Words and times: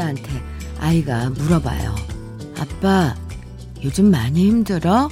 아빠한테 0.00 0.42
아이가 0.78 1.28
물어봐요. 1.30 1.94
아빠, 2.58 3.14
요즘 3.84 4.10
많이 4.10 4.48
힘들어? 4.48 5.10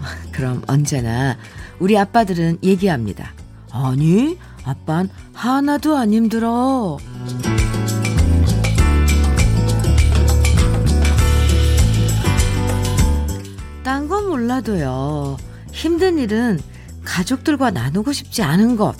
그럼 0.32 0.62
언제나 0.66 1.36
우리 1.78 1.96
아빠들은 1.98 2.58
얘기합니다. 2.62 3.32
아니, 3.70 4.38
아빤 4.64 5.10
하나도 5.34 5.96
안 5.96 6.12
힘들어. 6.12 6.96
딴 13.84 14.08
건 14.08 14.28
몰라도요. 14.28 15.36
힘든 15.72 16.18
일은 16.18 16.58
가족들과 17.04 17.70
나누고 17.70 18.12
싶지 18.12 18.42
않은 18.42 18.76
것. 18.76 18.94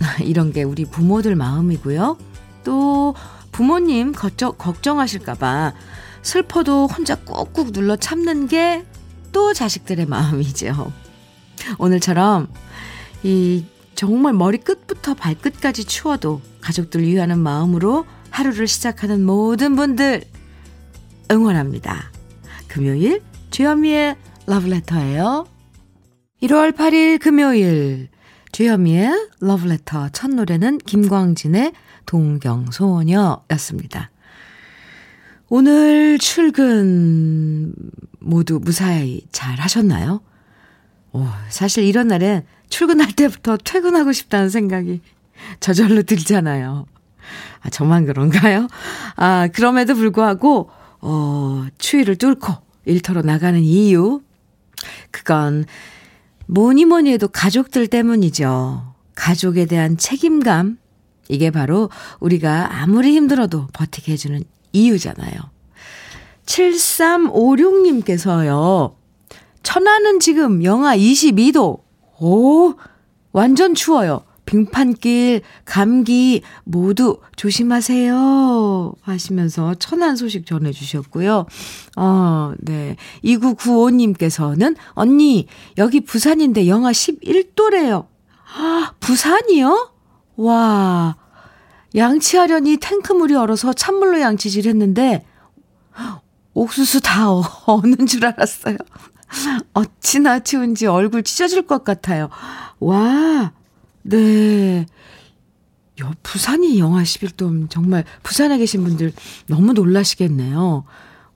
이런 0.22 0.52
게 0.52 0.62
우리 0.62 0.84
부모들 0.84 1.34
마음이고요. 1.34 2.18
또 2.64 3.14
부모님 3.54 4.12
걱정, 4.12 4.52
걱정 4.58 5.00
하실까봐 5.00 5.72
슬퍼도 6.22 6.88
혼자 6.88 7.14
꾹꾹 7.16 7.72
눌러 7.72 7.96
참는 7.96 8.48
게 8.48 8.84
또 9.34 9.52
자식들의 9.52 10.06
마음이죠. 10.08 10.90
오늘처럼 11.78 12.48
이 13.22 13.66
정말 13.94 14.32
머리 14.32 14.56
끝부터 14.58 15.12
발끝까지 15.14 15.84
추워도 15.84 16.40
가족들 16.62 17.02
위하는 17.02 17.38
마음으로 17.38 18.06
하루를 18.30 18.66
시작하는 18.66 19.24
모든 19.24 19.76
분들 19.76 20.22
응원합니다. 21.30 22.10
금요일 22.68 23.20
주현미의 23.50 24.16
러브레터예요. 24.46 25.46
1월 26.42 26.76
8일 26.76 27.20
금요일 27.20 28.08
주현미의 28.52 29.30
러브레터 29.40 30.10
첫 30.10 30.30
노래는 30.30 30.78
김광진의 30.78 31.72
동경소녀였습니다. 32.06 34.10
오늘 35.48 36.18
출근 36.18 37.74
모두 38.20 38.60
무사히 38.62 39.22
잘 39.30 39.60
하셨나요? 39.60 40.20
오, 41.12 41.26
사실 41.48 41.84
이런 41.84 42.08
날엔 42.08 42.44
출근할 42.68 43.12
때부터 43.12 43.56
퇴근하고 43.56 44.12
싶다는 44.12 44.48
생각이 44.48 45.00
저절로 45.60 46.02
들잖아요. 46.02 46.86
아, 47.60 47.70
저만 47.70 48.06
그런가요? 48.06 48.68
아, 49.16 49.48
그럼에도 49.52 49.94
불구하고, 49.94 50.70
어, 51.00 51.66
추위를 51.78 52.16
뚫고 52.16 52.54
일터로 52.84 53.22
나가는 53.22 53.60
이유? 53.60 54.22
그건 55.10 55.64
뭐니 56.46 56.84
뭐니 56.84 57.12
해도 57.12 57.28
가족들 57.28 57.86
때문이죠. 57.86 58.94
가족에 59.14 59.66
대한 59.66 59.96
책임감. 59.96 60.78
이게 61.28 61.50
바로 61.50 61.90
우리가 62.20 62.82
아무리 62.82 63.12
힘들어도 63.12 63.68
버티게 63.72 64.12
해주는 64.12 64.42
이유잖아요. 64.72 65.40
7356님께서요. 66.46 68.94
천안은 69.62 70.20
지금 70.20 70.62
영하 70.62 70.94
22도. 70.96 71.80
오, 72.20 72.74
완전 73.32 73.74
추워요. 73.74 74.22
빙판길, 74.46 75.40
감기 75.64 76.42
모두 76.64 77.18
조심하세요. 77.36 78.94
하시면서 79.00 79.74
천안 79.76 80.16
소식 80.16 80.44
전해주셨고요. 80.46 81.46
어, 81.96 82.52
네. 82.58 82.96
2995님께서는, 83.24 84.76
언니, 84.90 85.46
여기 85.78 86.00
부산인데 86.00 86.68
영하 86.68 86.92
11도래요. 86.92 88.06
아, 88.56 88.92
부산이요? 89.00 89.93
와, 90.36 91.16
양치하려니 91.94 92.78
탱크물이 92.78 93.34
얼어서 93.34 93.72
찬물로 93.72 94.20
양치질 94.20 94.66
했는데, 94.68 95.24
옥수수 96.54 97.00
다 97.00 97.30
어는 97.66 98.06
줄 98.06 98.26
알았어요. 98.26 98.76
어찌나 99.72 100.40
추운지 100.40 100.86
얼굴 100.86 101.22
찢어질 101.22 101.66
것 101.66 101.84
같아요. 101.84 102.28
와, 102.78 103.52
네. 104.02 104.86
여, 106.00 106.12
부산이 106.22 106.78
영하 106.78 107.02
11도 107.02 107.70
정말 107.70 108.04
부산에 108.22 108.58
계신 108.58 108.84
분들 108.84 109.12
너무 109.46 109.72
놀라시겠네요. 109.72 110.84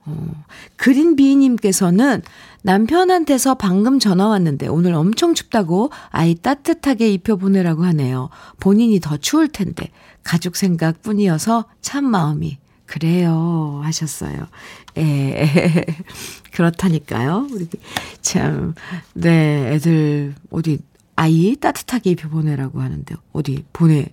어, 0.09 0.43
그린비님께서는 0.77 2.21
남편한테서 2.61 3.55
방금 3.55 3.99
전화 3.99 4.27
왔는데 4.27 4.67
오늘 4.67 4.93
엄청 4.93 5.33
춥다고 5.33 5.91
아이 6.09 6.35
따뜻하게 6.35 7.11
입혀보내라고 7.13 7.83
하네요. 7.85 8.29
본인이 8.59 8.99
더 8.99 9.17
추울 9.17 9.47
텐데 9.47 9.91
가족 10.23 10.55
생각 10.55 11.01
뿐이어서 11.01 11.65
참 11.81 12.05
마음이 12.05 12.57
그래요 12.85 13.81
하셨어요. 13.83 14.47
예, 14.97 15.85
그렇다니까요. 16.51 17.47
우리 17.51 17.67
참, 18.21 18.73
네, 19.13 19.73
애들 19.73 20.33
어디 20.49 20.79
아이 21.15 21.55
따뜻하게 21.55 22.11
입혀보내라고 22.11 22.81
하는데 22.81 23.15
어디 23.31 23.63
보내 23.71 24.07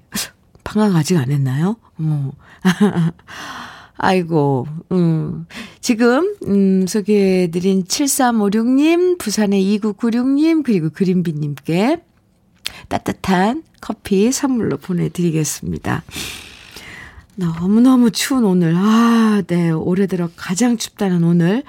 방학 0.63 0.95
아직 0.95 1.17
안 1.17 1.31
했나요? 1.31 1.77
어. 1.99 2.33
아이고, 3.97 4.67
음. 4.93 5.47
지금, 5.81 6.35
음, 6.47 6.87
소개해드린 6.87 7.85
7356님, 7.85 9.19
부산의 9.19 9.79
2996님, 9.79 10.63
그리고 10.63 10.91
그린비님께 10.91 12.03
따뜻한 12.89 13.63
커피 13.81 14.31
선물로 14.33 14.79
보내드리겠습니다. 14.79 16.03
너무너무 17.37 18.11
추운 18.11 18.45
오늘. 18.45 18.75
아, 18.77 19.43
네. 19.47 19.71
올해 19.71 20.07
들어 20.07 20.29
가장 20.37 20.77
춥다는 20.77 21.23
오늘. 21.23 21.63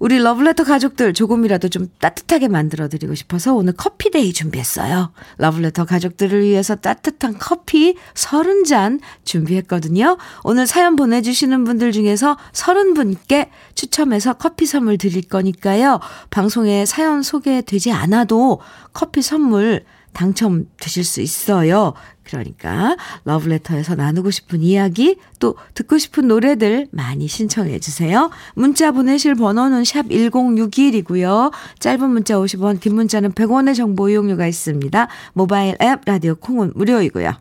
우리 0.00 0.18
러브레터 0.18 0.64
가족들 0.64 1.12
조금이라도 1.12 1.68
좀 1.68 1.86
따뜻하게 2.00 2.48
만들어 2.48 2.88
드리고 2.88 3.14
싶어서 3.14 3.54
오늘 3.54 3.74
커피데이 3.74 4.32
준비했어요. 4.32 5.12
러브레터 5.36 5.84
가족들을 5.84 6.40
위해서 6.42 6.74
따뜻한 6.74 7.36
커피 7.38 7.94
30잔 8.14 9.00
준비했거든요. 9.24 10.16
오늘 10.42 10.66
사연 10.66 10.96
보내주시는 10.96 11.64
분들 11.64 11.92
중에서 11.92 12.38
30분께 12.52 13.50
추첨해서 13.74 14.32
커피 14.32 14.64
선물 14.64 14.96
드릴 14.96 15.28
거니까요. 15.28 16.00
방송에 16.30 16.86
사연 16.86 17.22
소개되지 17.22 17.92
않아도 17.92 18.60
커피 18.94 19.20
선물 19.20 19.84
당첨되실 20.12 21.04
수 21.04 21.20
있어요. 21.20 21.94
그러니까 22.22 22.96
러브레터에서 23.24 23.96
나누고 23.96 24.30
싶은 24.30 24.62
이야기 24.62 25.16
또 25.38 25.56
듣고 25.74 25.98
싶은 25.98 26.28
노래들 26.28 26.86
많이 26.92 27.26
신청해 27.26 27.80
주세요. 27.80 28.30
문자 28.54 28.92
보내실 28.92 29.34
번호는 29.34 29.84
샵 29.84 30.06
1061이고요. 30.06 31.52
짧은 31.80 32.08
문자 32.08 32.34
50원, 32.34 32.80
긴 32.80 32.94
문자는 32.94 33.32
100원의 33.32 33.74
정보 33.74 34.08
이용료가 34.08 34.46
있습니다. 34.46 35.08
모바일 35.32 35.76
앱 35.82 36.00
라디오 36.04 36.36
콩은 36.36 36.72
무료이고요. 36.74 37.32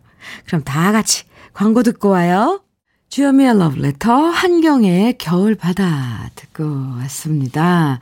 그럼 0.47 0.63
다 0.63 0.91
같이 0.91 1.25
광고 1.53 1.83
듣고 1.83 2.09
와요. 2.09 2.61
주여미의 3.09 3.57
러브레터 3.57 4.13
한경의 4.13 5.17
겨울바다 5.17 6.29
듣고 6.35 6.63
왔습니다. 6.99 7.99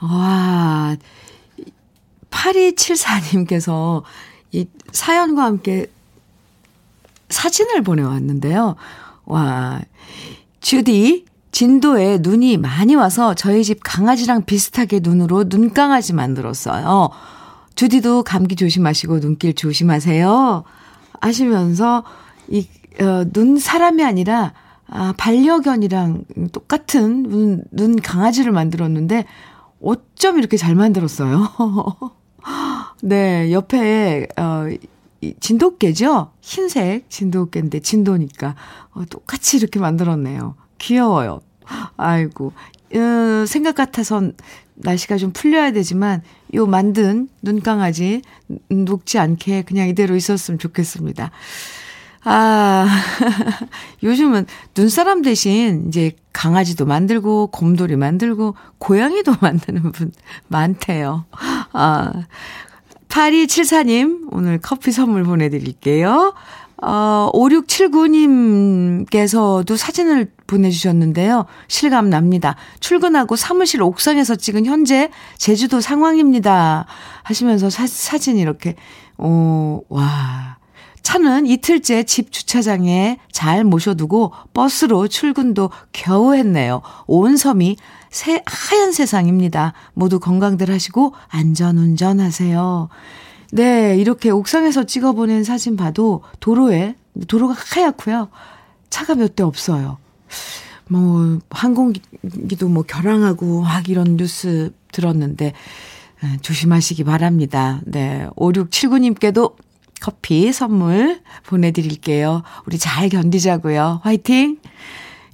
와 0.00 0.96
8274님께서 2.30 4.02
이 4.52 4.66
사연과 4.92 5.44
함께 5.44 5.86
사진을 7.28 7.82
보내왔는데요. 7.82 8.76
와, 9.24 9.80
주디, 10.60 11.24
진도에 11.52 12.18
눈이 12.20 12.56
많이 12.56 12.94
와서 12.94 13.34
저희 13.34 13.64
집 13.64 13.80
강아지랑 13.82 14.44
비슷하게 14.44 15.00
눈으로 15.02 15.44
눈강아지 15.46 16.12
만들었어요. 16.12 17.10
주디도 17.74 18.24
감기 18.24 18.56
조심하시고 18.56 19.20
눈길 19.20 19.54
조심하세요. 19.54 20.64
하시면서 21.20 22.04
이, 22.48 22.66
어, 23.00 23.24
눈 23.32 23.58
사람이 23.58 24.04
아니라 24.04 24.52
아, 24.86 25.14
반려견이랑 25.16 26.24
똑같은 26.52 27.22
눈, 27.22 27.64
눈 27.70 27.96
강아지를 27.96 28.52
만들었는데 28.52 29.24
어쩜 29.82 30.38
이렇게 30.38 30.56
잘 30.56 30.74
만들었어요. 30.74 31.48
네, 33.02 33.52
옆에, 33.52 34.26
어, 34.36 34.66
진돗개죠? 35.40 36.32
흰색 36.40 37.08
진돗개인데, 37.10 37.80
진도니까. 37.80 38.54
어, 38.92 39.04
똑같이 39.08 39.56
이렇게 39.56 39.78
만들었네요. 39.78 40.54
귀여워요. 40.78 41.40
아이고. 41.96 42.52
어, 42.94 43.44
생각 43.46 43.74
같아선 43.74 44.34
날씨가 44.74 45.18
좀 45.18 45.32
풀려야 45.32 45.72
되지만, 45.72 46.22
요 46.54 46.66
만든 46.66 47.28
눈강아지 47.42 48.22
녹지 48.68 49.18
않게 49.18 49.62
그냥 49.62 49.88
이대로 49.88 50.16
있었으면 50.16 50.58
좋겠습니다. 50.58 51.30
아, 52.22 52.86
요즘은 54.02 54.44
눈사람 54.76 55.22
대신 55.22 55.86
이제 55.88 56.12
강아지도 56.32 56.84
만들고, 56.84 57.46
곰돌이 57.48 57.96
만들고, 57.96 58.54
고양이도 58.78 59.36
만드는 59.40 59.92
분 59.92 60.12
많대요. 60.48 61.24
아, 61.72 62.12
8274님, 63.08 64.28
오늘 64.30 64.58
커피 64.58 64.92
선물 64.92 65.24
보내드릴게요. 65.24 66.34
어, 66.82 67.30
5679님께서도 67.34 69.76
사진을 69.76 70.32
보내주셨는데요. 70.46 71.44
실감 71.68 72.08
납니다. 72.08 72.56
출근하고 72.80 73.36
사무실 73.36 73.82
옥상에서 73.82 74.36
찍은 74.36 74.64
현재 74.64 75.10
제주도 75.36 75.82
상황입니다. 75.82 76.86
하시면서 77.22 77.68
사, 77.68 77.86
사진 77.86 78.38
이렇게, 78.38 78.76
어, 79.18 79.80
와. 79.88 80.59
차는 81.02 81.46
이틀째 81.46 82.02
집 82.04 82.32
주차장에 82.32 83.18
잘 83.32 83.64
모셔두고 83.64 84.32
버스로 84.54 85.08
출근도 85.08 85.70
겨우 85.92 86.34
했네요. 86.34 86.82
온 87.06 87.36
섬이 87.36 87.76
새, 88.10 88.42
하얀 88.44 88.92
세상입니다. 88.92 89.72
모두 89.94 90.18
건강들 90.20 90.70
하시고 90.70 91.14
안전 91.28 91.78
운전 91.78 92.20
하세요. 92.20 92.88
네, 93.52 93.96
이렇게 93.98 94.30
옥상에서 94.30 94.84
찍어보낸 94.84 95.44
사진 95.44 95.76
봐도 95.76 96.22
도로에, 96.40 96.94
도로가 97.26 97.54
하얗고요. 97.56 98.28
차가 98.90 99.14
몇 99.14 99.34
대 99.34 99.42
없어요. 99.42 99.98
뭐, 100.88 101.38
항공기도 101.50 102.68
뭐 102.68 102.82
결항하고 102.82 103.62
막 103.62 103.88
이런 103.88 104.16
뉴스 104.16 104.72
들었는데, 104.92 105.52
조심하시기 106.42 107.04
바랍니다. 107.04 107.80
네, 107.84 108.28
5679님께도 108.36 109.54
커피 110.00 110.52
선물 110.52 111.20
보내드릴게요. 111.46 112.42
우리 112.66 112.78
잘 112.78 113.08
견디자고요. 113.08 114.00
화이팅! 114.02 114.58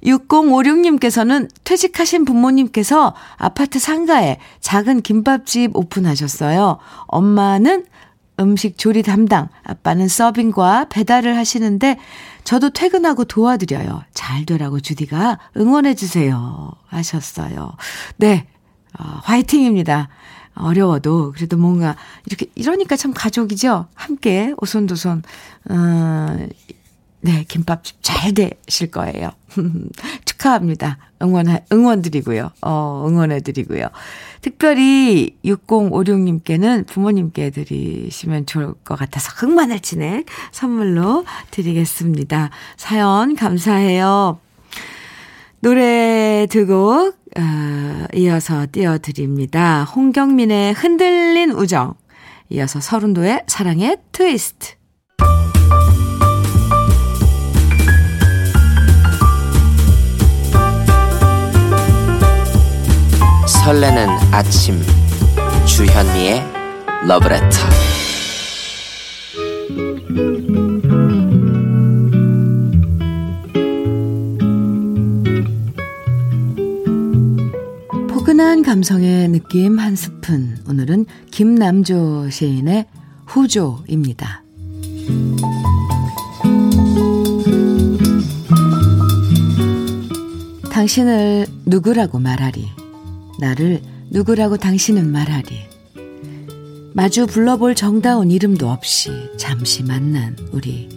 6056님께서는 0.03 1.49
퇴직하신 1.63 2.25
부모님께서 2.25 3.15
아파트 3.37 3.79
상가에 3.79 4.37
작은 4.59 5.01
김밥집 5.01 5.75
오픈하셨어요. 5.75 6.77
엄마는 7.07 7.85
음식 8.39 8.77
조리 8.77 9.01
담당, 9.01 9.49
아빠는 9.63 10.07
서빙과 10.07 10.87
배달을 10.89 11.35
하시는데 11.35 11.97
저도 12.43 12.69
퇴근하고 12.69 13.25
도와드려요. 13.25 14.03
잘 14.13 14.45
되라고 14.45 14.79
주디가 14.79 15.39
응원해주세요. 15.57 16.71
하셨어요. 16.87 17.71
네. 18.17 18.47
어, 18.99 19.03
화이팅입니다. 19.23 20.09
어려워도 20.59 21.33
그래도 21.33 21.57
뭔가 21.57 21.95
이렇게 22.25 22.47
이러니까 22.55 22.95
참 22.95 23.13
가족이죠. 23.13 23.87
함께 23.93 24.53
오손도손 24.57 25.23
어, 25.69 26.47
네 27.21 27.45
김밥집 27.47 27.97
잘 28.01 28.33
되실 28.33 28.91
거예요. 28.91 29.31
축하합니다. 30.25 30.97
응원 31.21 31.47
응원 31.71 32.01
드리고요. 32.01 32.51
어 32.61 33.05
응원해 33.07 33.41
드리고요. 33.41 33.87
특별히 34.41 35.35
6056님께는 35.43 36.85
부모님께 36.87 37.49
드리시면 37.49 38.45
좋을 38.45 38.73
것 38.83 38.97
같아서 38.97 39.31
흑마늘 39.35 39.79
진액 39.79 40.25
선물로 40.51 41.25
드리겠습니다. 41.51 42.51
사연 42.77 43.35
감사해요. 43.35 44.39
노래 45.59 46.45
두곡 46.49 47.17
어, 47.37 48.05
이어서 48.13 48.67
띄워드립니다. 48.71 49.83
홍경민의 49.83 50.73
흔들린 50.73 51.51
우정. 51.51 51.95
이어서 52.49 52.79
서른도의 52.79 53.43
사랑의 53.47 53.97
트위스트. 54.11 54.75
설레는 63.47 64.07
아침. 64.31 64.81
주현미의 65.65 66.41
러브레터 67.07 67.96
포근한 78.47 78.63
감성의 78.63 79.27
느낌 79.27 79.77
한 79.77 79.97
스푼. 79.97 80.57
오늘은 80.69 81.05
김남조 81.31 82.29
시인의 82.29 82.85
후조입니다. 83.25 84.41
당신을 90.71 91.47
누구라고 91.65 92.19
말하리. 92.19 92.69
나를 93.37 93.81
누구라고 94.11 94.55
당신은 94.55 95.11
말하리. 95.11 95.67
마주 96.93 97.27
불러볼 97.27 97.75
정다운 97.75 98.31
이름도 98.31 98.69
없이 98.69 99.11
잠시 99.35 99.83
만난 99.83 100.37
우리. 100.53 100.87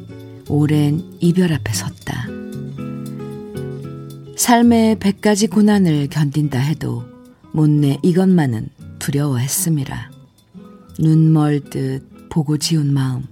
오랜 0.49 1.03
이별 1.19 1.53
앞에 1.53 1.73
섰다. 1.73 2.29
삶의 4.37 5.01
백 5.01 5.21
가지 5.21 5.49
고난을 5.49 6.07
견딘다 6.11 6.57
해도 6.61 7.10
못내 7.53 7.99
이것만은 8.03 8.69
두려워했음이라. 8.99 10.11
눈멀 10.99 11.61
듯 11.71 12.29
보고 12.29 12.59
지운 12.59 12.93
마음. 12.93 13.25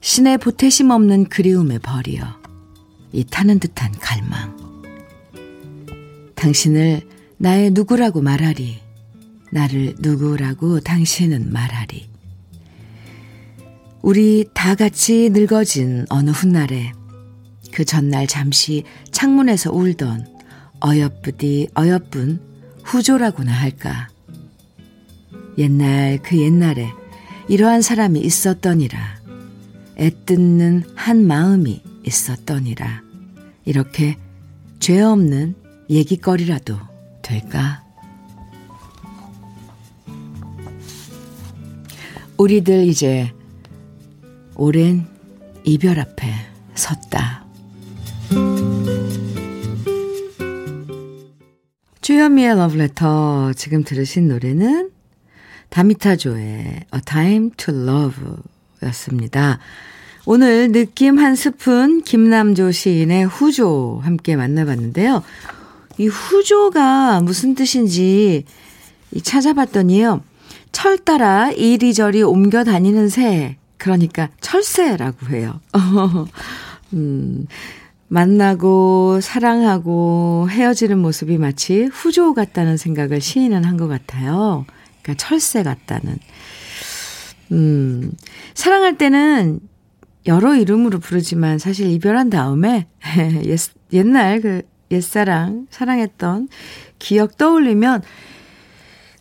신의 0.00 0.38
보태심 0.38 0.90
없는 0.90 1.28
그리움에 1.28 1.78
버리어 1.78 2.24
이 3.12 3.24
타는 3.24 3.58
듯한 3.58 3.92
갈망. 3.92 4.54
당신을 6.34 7.02
나의 7.38 7.70
누구라고 7.70 8.20
말하리. 8.20 8.78
나를 9.50 9.94
누구라고 10.00 10.80
당신은 10.80 11.52
말하리. 11.52 12.08
우리 14.02 14.44
다 14.52 14.74
같이 14.74 15.30
늙어진 15.32 16.04
어느 16.10 16.30
훗날에 16.30 16.92
그 17.72 17.84
전날 17.84 18.26
잠시 18.26 18.84
창문에서 19.10 19.72
울던 19.72 20.26
어여쁘디 20.84 21.68
어여쁜 21.78 22.53
후조라고나 22.84 23.52
할까. 23.52 24.08
옛날 25.58 26.20
그 26.22 26.40
옛날에 26.40 26.92
이러한 27.48 27.82
사람이 27.82 28.20
있었더니라. 28.20 29.22
애뜯는 29.96 30.84
한 30.94 31.26
마음이 31.26 31.82
있었더니라. 32.04 33.02
이렇게 33.64 34.18
죄 34.80 35.00
없는 35.00 35.54
얘기거리라도 35.88 36.76
될까? 37.22 37.82
우리들 42.36 42.86
이제 42.88 43.32
오랜 44.56 45.06
이별 45.64 46.00
앞에 46.00 46.32
섰다. 46.74 47.44
주현미의 52.04 52.56
러브레터 52.56 53.54
지금 53.54 53.82
들으신 53.82 54.28
노래는 54.28 54.90
다미타조의 55.70 56.84
A 56.94 57.00
Time 57.02 57.48
to 57.56 57.74
Love 57.74 58.22
였습니다. 58.82 59.58
오늘 60.26 60.70
느낌 60.70 61.18
한 61.18 61.34
스푼 61.34 62.02
김남조 62.02 62.72
시인의 62.72 63.24
후조 63.24 64.02
함께 64.04 64.36
만나봤는데요. 64.36 65.22
이 65.96 66.06
후조가 66.06 67.22
무슨 67.22 67.54
뜻인지 67.54 68.44
찾아봤더니요. 69.22 70.22
철 70.72 70.98
따라 70.98 71.52
이리저리 71.52 72.22
옮겨 72.22 72.64
다니는 72.64 73.08
새, 73.08 73.56
그러니까 73.78 74.28
철새라고 74.42 75.28
해요. 75.28 75.58
음, 76.92 77.46
만나고 78.08 79.20
사랑하고 79.20 80.48
헤어지는 80.50 80.98
모습이 80.98 81.38
마치 81.38 81.84
후조 81.84 82.34
같다는 82.34 82.76
생각을 82.76 83.20
시인은 83.20 83.64
한 83.64 83.76
것 83.76 83.88
같아요. 83.88 84.66
그러니까 85.02 85.14
철새 85.26 85.62
같다는. 85.62 86.18
음, 87.52 88.12
사랑할 88.54 88.96
때는 88.96 89.60
여러 90.26 90.54
이름으로 90.54 91.00
부르지만 91.00 91.58
사실 91.58 91.88
이별한 91.90 92.30
다음에 92.30 92.86
옛, 93.44 93.58
옛날 93.92 94.40
그 94.40 94.62
옛사랑, 94.90 95.66
사랑했던 95.70 96.48
기억 96.98 97.36
떠올리면 97.36 98.02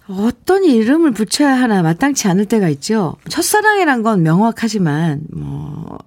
어떤 0.07 0.63
이름을 0.63 1.11
붙여야 1.11 1.53
하나 1.53 1.81
마땅치 1.81 2.27
않을 2.27 2.45
때가 2.45 2.69
있죠. 2.69 3.15
첫사랑이란 3.29 4.03
건 4.03 4.21
명확하지만, 4.21 5.21
뭐, 5.33 5.97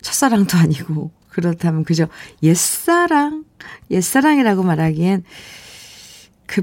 첫사랑도 0.00 0.56
아니고, 0.56 1.10
그렇다면 1.32 1.84
그저 1.84 2.08
옛사랑, 2.42 3.44
옛사랑이라고 3.90 4.62
말하기엔 4.62 5.24
그 6.46 6.62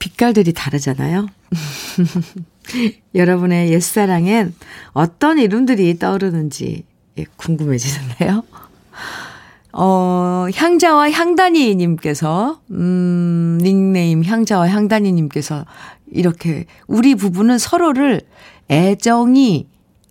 빛깔들이 0.00 0.52
다르잖아요. 0.52 1.28
여러분의 3.14 3.72
옛사랑엔 3.72 4.54
어떤 4.92 5.38
이름들이 5.38 5.98
떠오르는지 5.98 6.84
궁금해지는데요. 7.36 8.42
어, 9.72 10.46
향자와 10.52 11.10
향단이님께서, 11.12 12.60
음, 12.72 13.58
닉네임 13.62 14.24
향자와 14.24 14.68
향단이님께서 14.68 15.64
이렇게, 16.10 16.66
우리 16.88 17.14
부부는 17.14 17.58
서로를 17.58 18.22
애정이, 18.70 19.68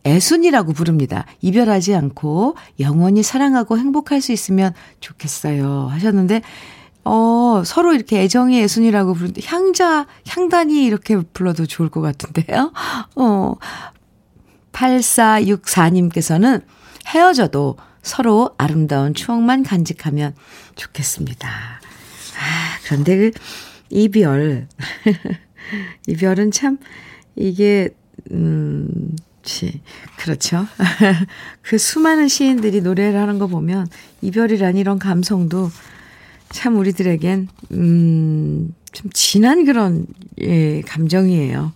애순이라고 0.08 0.74
부릅니다. 0.74 1.26
이별하지 1.42 1.96
않고 1.96 2.56
영원히 2.80 3.24
사랑하고 3.24 3.78
행복할 3.78 4.22
수 4.22 4.32
있으면 4.32 4.74
좋겠어요. 5.00 5.88
하셨는데, 5.92 6.42
어, 7.04 7.64
서로 7.66 7.94
이렇게 7.94 8.22
애정의 8.22 8.64
애순이라고 8.64 9.14
부르는데, 9.14 9.42
향자, 9.46 10.08
향단이 10.28 10.84
이렇게 10.84 11.22
불러도 11.22 11.66
좋을 11.66 11.90
것 11.90 12.02
같은데요. 12.02 12.74
어, 13.16 13.56
8464님께서는 14.72 16.64
헤어져도 17.08 17.78
서로 18.02 18.52
아름다운 18.58 19.14
추억만 19.14 19.64
간직하면 19.64 20.36
좋겠습니다. 20.76 21.48
아, 21.50 21.82
그런데 22.86 23.18
그 23.18 23.32
이별. 23.90 24.68
이별은 26.08 26.52
참, 26.52 26.78
이게, 27.36 27.90
음, 28.32 29.16
치, 29.48 29.82
그렇죠. 30.18 30.68
그 31.64 31.78
수많은 31.78 32.28
시인들이 32.28 32.82
노래를 32.82 33.18
하는 33.20 33.40
거 33.40 33.48
보면 33.48 33.88
이별이란 34.22 34.76
이런 34.76 35.00
감성도 35.00 35.72
참 36.50 36.78
우리들에겐, 36.78 37.48
음, 37.72 38.74
좀 38.92 39.10
진한 39.14 39.64
그런, 39.64 40.06
예, 40.42 40.82
감정이에요. 40.82 41.72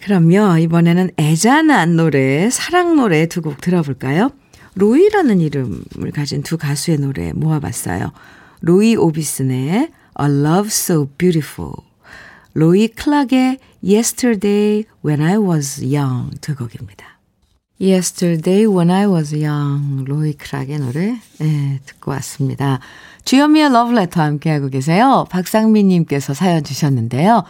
그럼요, 0.00 0.58
이번에는 0.58 1.10
애잔한 1.18 1.96
노래, 1.96 2.48
사랑 2.50 2.94
노래 2.96 3.26
두 3.26 3.42
곡 3.42 3.60
들어볼까요? 3.60 4.30
로이라는 4.76 5.40
이름을 5.40 6.12
가진 6.14 6.42
두 6.44 6.56
가수의 6.56 6.98
노래 6.98 7.32
모아봤어요. 7.32 8.12
로이 8.60 8.94
오비슨의 8.94 9.90
A 10.20 10.26
Love 10.26 10.68
So 10.68 11.08
Beautiful, 11.18 11.72
로이 12.54 12.88
클락의 12.88 13.58
Yesterday 13.84 14.84
When 15.04 15.22
I 15.22 15.36
Was 15.36 15.82
Young 15.84 16.36
두 16.40 16.54
곡입니다. 16.54 17.18
Yesterday 17.80 18.66
When 18.66 18.90
I 18.90 19.06
Was 19.06 19.34
Young, 19.34 20.04
로이 20.04 20.32
클락의 20.32 20.78
노래 20.78 21.20
네, 21.38 21.80
듣고 21.86 22.10
왔습니다. 22.12 22.80
주현미의 23.24 23.70
러브레터 23.70 24.20
함께하고 24.20 24.68
계세요. 24.68 25.26
박상민님께서 25.30 26.34
사연 26.34 26.64
주셨는데요. 26.64 27.44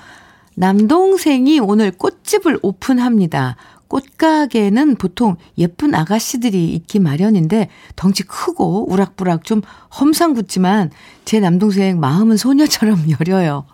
남동생이 0.54 1.60
오늘 1.60 1.92
꽃집을 1.92 2.58
오픈합니다. 2.62 3.56
꽃가게는 3.88 4.96
보통 4.96 5.36
예쁜 5.56 5.94
아가씨들이 5.94 6.68
있기 6.74 6.98
마련인데 6.98 7.68
덩치 7.96 8.22
크고 8.22 8.90
우락부락 8.90 9.44
좀 9.44 9.62
험상궂지만 9.98 10.90
제 11.24 11.40
남동생 11.40 11.98
마음은 11.98 12.36
소녀처럼 12.36 13.06
여려요. 13.20 13.66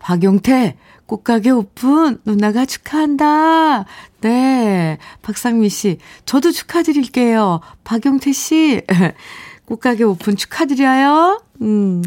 박용태 0.00 0.76
꽃가게 1.06 1.50
오픈 1.50 2.18
누나가 2.24 2.64
축하한다. 2.64 3.84
네. 4.20 4.98
박상미 5.22 5.68
씨 5.68 5.98
저도 6.26 6.50
축하드릴게요. 6.50 7.60
박용태 7.84 8.32
씨 8.32 8.82
꽃가게 9.66 10.04
오픈 10.04 10.36
축하드려요. 10.36 11.40
음. 11.62 12.02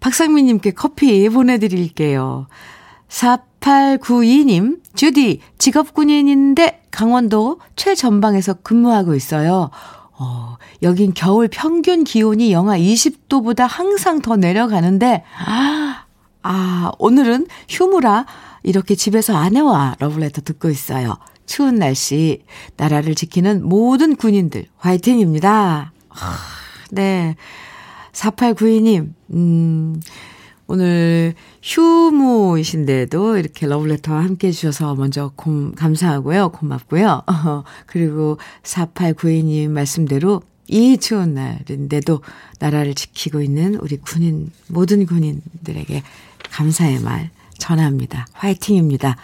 박상미 0.00 0.42
님께 0.42 0.72
커피 0.72 1.28
보내 1.28 1.58
드릴게요. 1.58 2.46
4892님, 3.08 4.80
주디, 4.94 5.40
직업 5.58 5.94
군인인데 5.94 6.83
강원도 6.94 7.58
최전방에서 7.74 8.54
근무하고 8.62 9.16
있어요. 9.16 9.70
어, 10.16 10.56
여긴 10.82 11.12
겨울 11.12 11.48
평균 11.48 12.04
기온이 12.04 12.52
영하 12.52 12.78
20도보다 12.78 13.66
항상 13.68 14.22
더 14.22 14.36
내려가는데, 14.36 15.24
아, 15.44 16.04
아, 16.42 16.92
오늘은 17.00 17.48
휴무라 17.68 18.26
이렇게 18.62 18.94
집에서 18.94 19.36
아내와 19.36 19.96
러블레터 19.98 20.42
듣고 20.42 20.70
있어요. 20.70 21.16
추운 21.46 21.74
날씨, 21.80 22.44
나라를 22.76 23.16
지키는 23.16 23.68
모든 23.68 24.14
군인들, 24.14 24.66
화이팅입니다. 24.76 25.92
아, 26.10 26.36
네. 26.92 27.34
4892님, 28.12 29.14
음, 29.32 30.00
오늘 30.66 31.34
휴무이신데도 31.62 33.36
이렇게 33.36 33.66
러블레터와 33.66 34.24
함께 34.24 34.48
해주셔서 34.48 34.94
먼저 34.94 35.32
고, 35.36 35.72
감사하고요. 35.72 36.50
고맙고요. 36.50 37.22
어, 37.26 37.64
그리고 37.86 38.38
4892님 38.62 39.68
말씀대로 39.68 40.42
이 40.66 40.96
추운 40.96 41.34
날인데도 41.34 42.22
나라를 42.58 42.94
지키고 42.94 43.42
있는 43.42 43.74
우리 43.76 43.98
군인, 43.98 44.50
모든 44.68 45.04
군인들에게 45.04 46.02
감사의 46.50 47.00
말 47.00 47.30
전합니다. 47.58 48.26
화이팅입니다. 48.32 49.16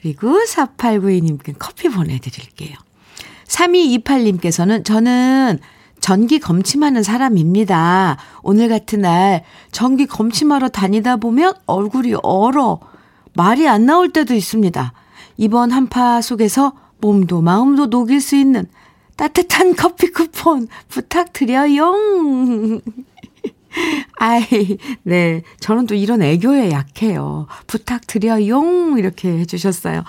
그리고 0.00 0.38
4892님께 0.46 1.54
커피 1.58 1.88
보내드릴게요. 1.88 2.76
3228님께서는 3.46 4.84
저는 4.84 5.58
전기 6.06 6.38
검침하는 6.38 7.02
사람입니다. 7.02 8.16
오늘 8.44 8.68
같은 8.68 9.00
날 9.00 9.42
전기 9.72 10.06
검침하러 10.06 10.68
다니다 10.68 11.16
보면 11.16 11.54
얼굴이 11.66 12.14
얼어 12.22 12.78
말이 13.34 13.66
안 13.66 13.86
나올 13.86 14.12
때도 14.12 14.32
있습니다. 14.32 14.92
이번 15.36 15.72
한파 15.72 16.20
속에서 16.20 16.74
몸도 17.00 17.42
마음도 17.42 17.86
녹일 17.86 18.20
수 18.20 18.36
있는 18.36 18.66
따뜻한 19.16 19.74
커피 19.74 20.12
쿠폰 20.12 20.68
부탁드려요. 20.86 21.92
아이, 24.20 24.78
네. 25.02 25.42
저는 25.58 25.88
또 25.88 25.96
이런 25.96 26.22
애교에 26.22 26.70
약해요. 26.70 27.48
부탁드려요. 27.66 28.96
이렇게 28.96 29.40
해주셨어요. 29.40 30.04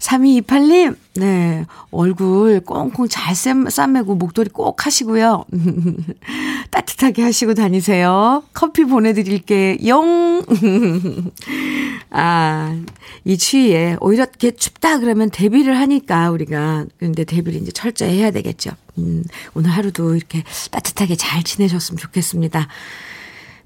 3228님, 0.00 0.96
네. 1.18 1.64
얼굴 1.90 2.60
꽁꽁 2.60 3.08
잘 3.08 3.34
싸매고 3.34 4.14
목도리 4.16 4.50
꼭 4.50 4.86
하시고요. 4.86 5.44
따뜻하게 6.70 7.22
하시고 7.22 7.54
다니세요. 7.54 8.42
커피 8.52 8.84
보내드릴게, 8.84 9.78
용! 9.86 10.42
아, 12.10 12.78
이 13.24 13.36
추위에 13.38 13.96
오히려 14.00 14.24
이렇게 14.24 14.50
춥다 14.50 14.98
그러면 14.98 15.30
대비를 15.30 15.78
하니까 15.78 16.30
우리가. 16.30 16.86
근데 16.98 17.24
대비를 17.24 17.60
이제 17.60 17.72
철저히 17.72 18.18
해야 18.18 18.30
되겠죠. 18.30 18.70
음, 18.98 19.24
오늘 19.54 19.70
하루도 19.70 20.14
이렇게 20.14 20.42
따뜻하게 20.70 21.16
잘 21.16 21.42
지내셨으면 21.42 21.98
좋겠습니다. 21.98 22.68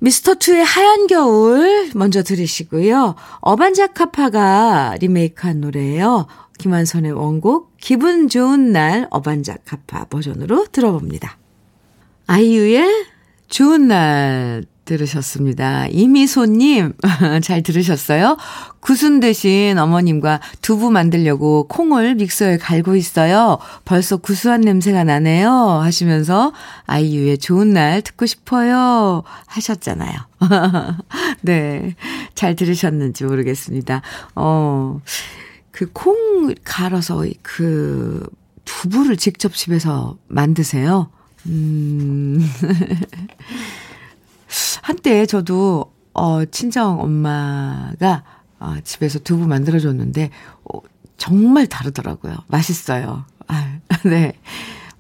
미스터 0.01 0.35
투의 0.35 0.65
하얀 0.65 1.07
겨울 1.07 1.91
먼저 1.95 2.23
들으시고요. 2.23 3.15
어반자카파가 3.41 4.97
리메이크한 4.99 5.61
노래예요. 5.61 6.27
김한선의 6.61 7.13
원곡 7.13 7.79
기분 7.79 8.29
좋은 8.29 8.71
날 8.71 9.07
어반자카파 9.11 10.05
버전으로 10.11 10.67
들어봅니다. 10.71 11.39
아이유의 12.27 13.07
좋은 13.49 13.89
날 13.89 14.65
들으셨습니다. 14.85 15.87
이미소님, 15.87 16.93
잘 17.43 17.63
들으셨어요? 17.63 18.37
구순 18.81 19.21
대신 19.21 19.79
어머님과 19.79 20.41
두부 20.61 20.91
만들려고 20.91 21.67
콩을 21.67 22.17
믹서에 22.17 22.59
갈고 22.59 22.95
있어요. 22.95 23.59
벌써 23.87 24.19
구수한 24.19 24.61
냄새가 24.61 25.05
나네요. 25.05 25.51
하시면서 25.51 26.53
아이유의 26.87 27.39
좋은 27.39 27.71
날 27.73 28.03
듣고 28.03 28.27
싶어요. 28.27 29.23
하셨잖아요. 29.47 30.19
네. 31.41 31.95
잘 32.35 32.55
들으셨는지 32.55 33.25
모르겠습니다. 33.25 34.03
어, 34.35 35.01
그 35.71 35.93
콩 35.93 36.55
갈아서 36.65 37.25
그 37.43 38.29
두부를 38.65 39.17
직접 39.17 39.55
집에서 39.55 40.19
만드세요. 40.29 41.11
음. 41.47 42.41
한때 44.83 45.27
저도, 45.27 45.93
어, 46.13 46.45
친정 46.47 47.01
엄마가, 47.01 48.25
어, 48.59 48.75
집에서 48.85 49.19
두부 49.21 49.47
만들어 49.47 49.79
줬는데, 49.79 50.31
어, 50.65 50.81
정말 51.17 51.67
다르더라고요. 51.67 52.37
맛있어요. 52.49 53.25
아, 53.47 53.79
네. 54.05 54.33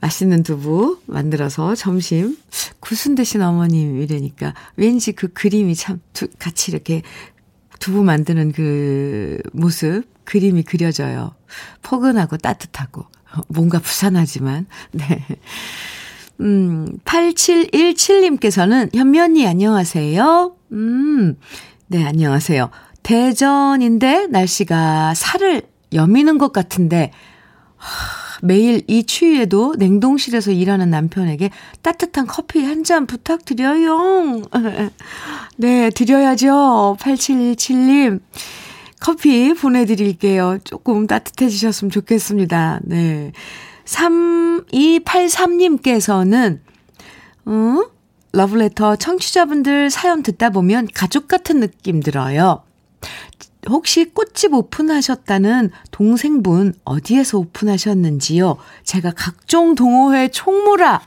맛있는 0.01 0.43
두부 0.43 1.01
만들어서 1.07 1.75
점심 1.75 2.37
구순 2.81 3.15
대신 3.15 3.43
어머님 3.43 4.01
이래니까 4.01 4.55
왠지 4.77 5.13
그 5.13 5.29
그림이 5.29 5.75
참 5.75 6.01
두, 6.15 6.27
같이 6.39 6.71
이렇게 6.71 7.03
두부 7.81 8.05
만드는 8.05 8.53
그 8.53 9.39
모습 9.53 10.05
그림이 10.25 10.63
그려져요. 10.63 11.35
포근하고 11.83 12.37
따뜻하고 12.37 13.05
뭔가 13.49 13.81
부산하지만 13.81 14.67
네. 14.93 15.27
음, 16.41 16.87
8717님께서는 17.05 18.95
현미 18.95 19.21
언니 19.21 19.47
안녕하세요. 19.47 20.55
음, 20.73 21.37
네, 21.89 22.07
안녕하세요. 22.07 22.71
대전인데 23.03 24.29
날씨가 24.29 25.15
살을 25.15 25.63
여미는 25.93 26.39
것 26.39 26.53
같은데, 26.53 27.13
하, 27.77 28.20
매일 28.43 28.83
이 28.87 29.05
추위에도 29.05 29.75
냉동실에서 29.79 30.51
일하는 30.53 30.91
남편에게 30.91 31.51
따뜻한 31.83 32.27
커피 32.27 32.65
한 32.65 32.81
잔 32.85 33.07
부탁드려요. 33.07 34.43
네, 35.59 35.91
드려야죠. 35.91 36.97
8717님. 36.99 38.21
커피 39.01 39.53
보내드릴게요. 39.55 40.59
조금 40.65 41.07
따뜻해지셨으면 41.07 41.91
좋겠습니다. 41.91 42.81
네. 42.85 43.33
3283님께서는, 43.85 46.61
어? 47.47 47.83
러브레터 48.33 48.97
청취자분들 48.97 49.91
사연 49.91 50.23
듣다 50.23 50.51
보면 50.51 50.89
가족 50.95 51.29
같은 51.29 51.61
느낌 51.61 52.01
들어요. 52.01 52.63
혹시 53.69 54.07
꽃집 54.07 54.55
오픈하셨다는 54.55 55.71
동생분 55.91 56.75
어디에서 56.85 57.39
오픈하셨는지요? 57.39 58.57
제가 58.85 59.13
각종 59.15 59.75
동호회 59.75 60.29
총무라 60.29 61.03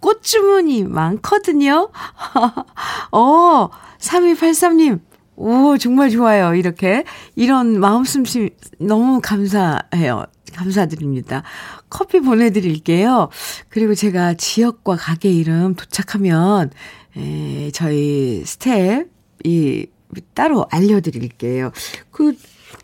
꽃 0.00 0.22
주문이 0.22 0.84
많거든요. 0.84 1.90
어, 3.12 3.70
3283님. 3.98 5.00
오, 5.36 5.76
정말 5.78 6.10
좋아요. 6.10 6.54
이렇게. 6.54 7.04
이런 7.34 7.80
마음씀씨 7.80 8.50
너무 8.78 9.20
감사해요. 9.20 10.26
감사드립니다. 10.54 11.42
커피 11.90 12.20
보내드릴게요. 12.20 13.28
그리고 13.68 13.94
제가 13.94 14.34
지역과 14.34 14.96
가게 14.96 15.30
이름 15.30 15.74
도착하면, 15.74 16.70
에, 17.16 17.70
저희 17.72 18.42
스텝, 18.46 19.08
이, 19.44 19.86
따로 20.34 20.66
알려드릴게요. 20.70 21.72
그, 22.10 22.36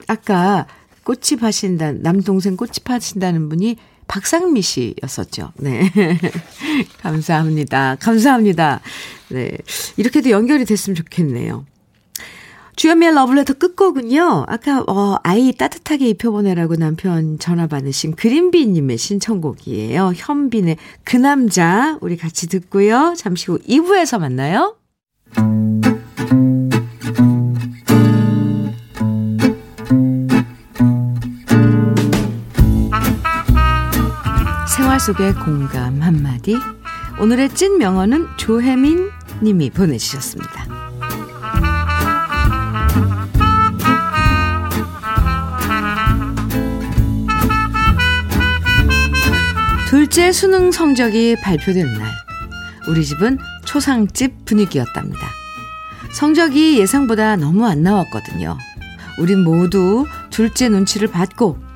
아까 0.07 0.67
꽃집 1.05 1.43
하신다, 1.43 1.93
남동생 1.93 2.57
꽃집 2.57 2.88
하신다는 2.88 3.49
분이 3.49 3.76
박상미 4.09 4.61
씨였었죠. 4.62 5.52
네. 5.57 5.91
감사합니다. 7.00 7.97
감사합니다. 7.97 8.81
네. 9.31 9.57
이렇게도 9.97 10.31
연결이 10.31 10.64
됐으면 10.64 10.95
좋겠네요. 10.95 11.64
주연미의 12.76 13.14
러블레터 13.14 13.55
끝곡은요. 13.55 14.47
아까 14.49 14.83
어, 14.87 15.17
아이 15.23 15.52
따뜻하게 15.52 16.09
입혀보내라고 16.11 16.76
남편 16.76 17.38
전화 17.38 17.67
받으신 17.67 18.14
그린비님의 18.17 18.99
신청곡이에요. 18.99 20.12
현빈의 20.14 20.76
그 21.05 21.17
남자 21.17 21.99
우리 22.00 22.17
같이 22.17 22.49
듣고요. 22.49 23.14
잠시 23.17 23.50
후 23.50 23.59
2부에서 23.59 24.19
만나요. 24.19 24.76
속의 35.02 35.35
공감 35.35 36.00
한마디. 36.00 36.56
오늘의 37.18 37.49
찐 37.56 37.78
명언은 37.78 38.28
조혜민 38.37 39.11
님이 39.42 39.68
보내주셨습니다. 39.68 40.64
둘째 49.88 50.30
수능 50.30 50.71
성적이 50.71 51.35
발표된 51.42 51.85
날, 51.94 52.09
우리 52.87 53.04
집은 53.04 53.38
초상집 53.64 54.44
분위기였답니다. 54.44 55.26
성적이 56.12 56.78
예상보다 56.78 57.35
너무 57.35 57.66
안 57.66 57.82
나왔거든요. 57.82 58.56
우린 59.18 59.42
모두 59.42 60.06
둘째 60.30 60.68
눈치를 60.68 61.09
받고, 61.09 61.72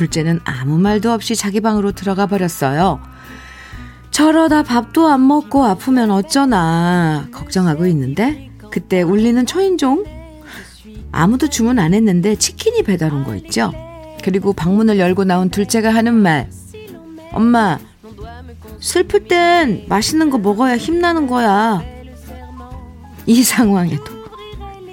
둘째는 0.00 0.40
아무 0.44 0.78
말도 0.78 1.10
없이 1.10 1.34
자기 1.34 1.60
방으로 1.60 1.90
들어가 1.92 2.26
버렸어요. 2.26 3.00
저러다 4.10 4.62
밥도 4.62 5.08
안 5.08 5.26
먹고 5.26 5.64
아프면 5.64 6.10
어쩌나 6.10 7.26
걱정하고 7.32 7.86
있는데, 7.86 8.50
그때 8.70 9.02
울리는 9.02 9.44
초인종? 9.46 10.04
아무도 11.12 11.48
주문 11.48 11.78
안 11.78 11.94
했는데 11.94 12.36
치킨이 12.36 12.82
배달 12.82 13.12
온 13.12 13.24
거 13.24 13.34
있죠? 13.36 13.72
그리고 14.22 14.52
방문을 14.52 14.98
열고 14.98 15.24
나온 15.24 15.48
둘째가 15.50 15.90
하는 15.94 16.14
말, 16.14 16.50
엄마, 17.32 17.78
슬플 18.80 19.24
땐 19.28 19.86
맛있는 19.88 20.28
거 20.30 20.36
먹어야 20.38 20.76
힘나는 20.76 21.26
거야. 21.26 21.82
이 23.24 23.42
상황에도 23.42 24.04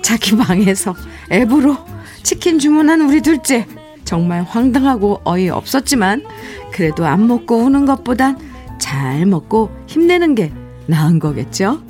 자기 0.02 0.38
방에서 0.38 0.96
앱으로 1.32 1.76
치킨 2.24 2.58
주문한 2.58 3.02
우리 3.02 3.22
둘째. 3.22 3.68
정말 4.14 4.44
황당하고 4.44 5.22
어이없었지만 5.24 6.24
그래도 6.72 7.08
안 7.08 7.26
먹고 7.26 7.58
우는 7.58 7.88
것보단 7.88 8.38
잘 8.80 9.26
먹고 9.26 9.72
힘내는 9.88 10.36
게 10.36 10.54
나은 10.86 11.18
거겠죠? 11.18 11.82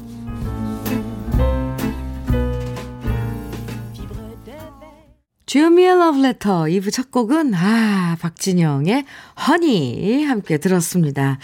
주요미의 5.45 5.97
러브레터 5.97 6.63
2부 6.63 6.93
첫 6.93 7.11
곡은 7.11 7.53
아 7.55 8.15
박진영의 8.21 9.03
허니 9.45 10.23
함께 10.23 10.59
들었습니다. 10.59 11.39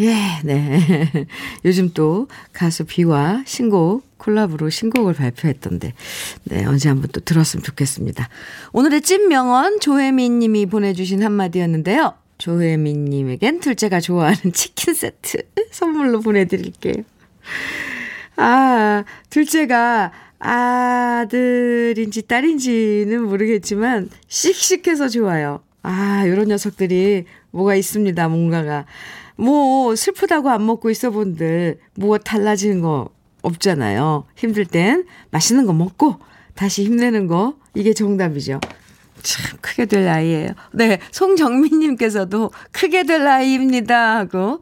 예, 0.00 0.16
네. 0.42 1.28
요즘 1.64 1.90
또 1.94 2.26
가수 2.52 2.86
비와 2.86 3.44
신곡 3.46 4.13
콜라보로 4.24 4.70
신곡을 4.70 5.14
발표했던데 5.14 5.92
네 6.44 6.64
언제 6.64 6.88
한번 6.88 7.10
또 7.12 7.20
들었으면 7.20 7.62
좋겠습니다. 7.62 8.28
오늘의 8.72 9.02
찐 9.02 9.28
명언 9.28 9.80
조혜민 9.80 10.38
님이 10.38 10.66
보내주신 10.66 11.22
한마디였는데요. 11.22 12.14
조혜민 12.38 13.04
님에겐 13.04 13.60
둘째가 13.60 14.00
좋아하는 14.00 14.38
치킨 14.52 14.94
세트 14.94 15.38
선물로 15.70 16.20
보내드릴게요. 16.20 17.04
아 18.36 19.04
둘째가 19.30 20.12
아들인지 20.38 22.22
딸인지는 22.22 23.22
모르겠지만 23.22 24.10
씩씩해서 24.28 25.08
좋아요. 25.08 25.60
아, 25.82 26.24
요런 26.26 26.48
녀석들이 26.48 27.24
뭐가 27.50 27.74
있습니다, 27.74 28.28
뭔가가. 28.28 28.86
뭐, 29.36 29.94
슬프다고 29.94 30.50
안 30.50 30.64
먹고 30.64 30.90
있어 30.90 31.10
본들, 31.10 31.78
뭐 31.94 32.18
달라지는 32.18 32.80
거 32.80 33.10
없잖아요. 33.44 34.24
힘들 34.36 34.64
땐 34.64 35.04
맛있는 35.30 35.66
거 35.66 35.72
먹고 35.72 36.18
다시 36.54 36.84
힘내는 36.84 37.26
거, 37.26 37.56
이게 37.74 37.92
정답이죠. 37.92 38.60
참, 39.22 39.58
크게 39.60 39.86
될 39.86 40.04
나이예요. 40.04 40.50
네, 40.72 40.98
송정민 41.10 41.80
님께서도 41.80 42.50
크게 42.72 43.04
될 43.04 43.24
나이입니다. 43.24 44.18
하고 44.18 44.60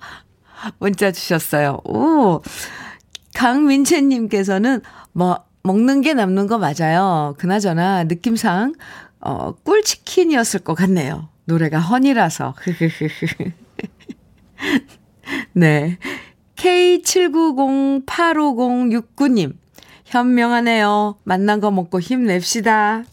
문자 0.79 1.11
주셨어요. 1.11 1.81
오, 1.85 2.40
강민채 3.35 4.03
님께서는 4.03 4.81
뭐, 5.12 5.45
먹는 5.64 6.01
게 6.01 6.14
남는 6.14 6.47
거 6.47 6.59
맞아요. 6.59 7.35
그나저나 7.38 8.05
느낌상 8.05 8.75
어, 9.21 9.53
꿀치킨이었을 9.64 10.61
것 10.61 10.75
같네요. 10.75 11.29
노래가 11.45 11.79
허니라서. 11.79 12.55
네. 15.53 15.99
K79085069님. 16.62 19.55
현명하네요. 20.05 21.16
만난 21.25 21.59
거 21.61 21.72
먹고 21.72 22.01
힘냅시다. 22.01 23.05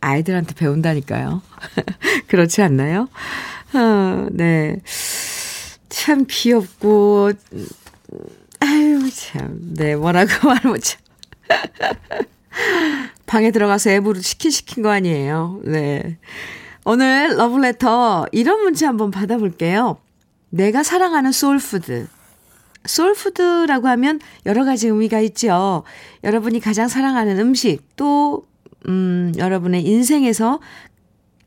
아이들한테 0.00 0.54
배운다니까요. 0.54 1.40
그렇지 2.28 2.60
않나요? 2.60 3.08
어, 3.72 4.26
네. 4.30 4.76
참 5.88 6.26
귀엽고, 6.28 7.32
아유, 8.60 9.10
참. 9.10 9.58
네, 9.74 9.96
뭐라고 9.96 10.28
말 10.48 10.60
못해. 10.64 10.98
방에 13.24 13.50
들어가서 13.52 13.88
앱으로 13.90 14.20
시킨 14.20 14.50
시킨 14.50 14.82
거 14.82 14.90
아니에요. 14.90 15.62
네. 15.64 16.18
오늘 16.84 17.38
러브레터 17.38 18.26
이런 18.32 18.60
문자 18.62 18.88
한번 18.88 19.10
받아볼게요. 19.10 19.96
내가 20.50 20.82
사랑하는 20.82 21.32
소울푸드. 21.32 22.06
소울푸드라고 22.84 23.88
하면 23.88 24.20
여러 24.46 24.64
가지 24.64 24.88
의미가 24.88 25.20
있죠. 25.20 25.84
여러분이 26.24 26.60
가장 26.60 26.88
사랑하는 26.88 27.38
음식, 27.38 27.80
또, 27.96 28.46
음, 28.88 29.32
여러분의 29.36 29.84
인생에서 29.84 30.60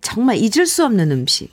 정말 0.02 0.38
잊을 0.38 0.66
수 0.66 0.86
없는 0.86 1.12
음식. 1.12 1.52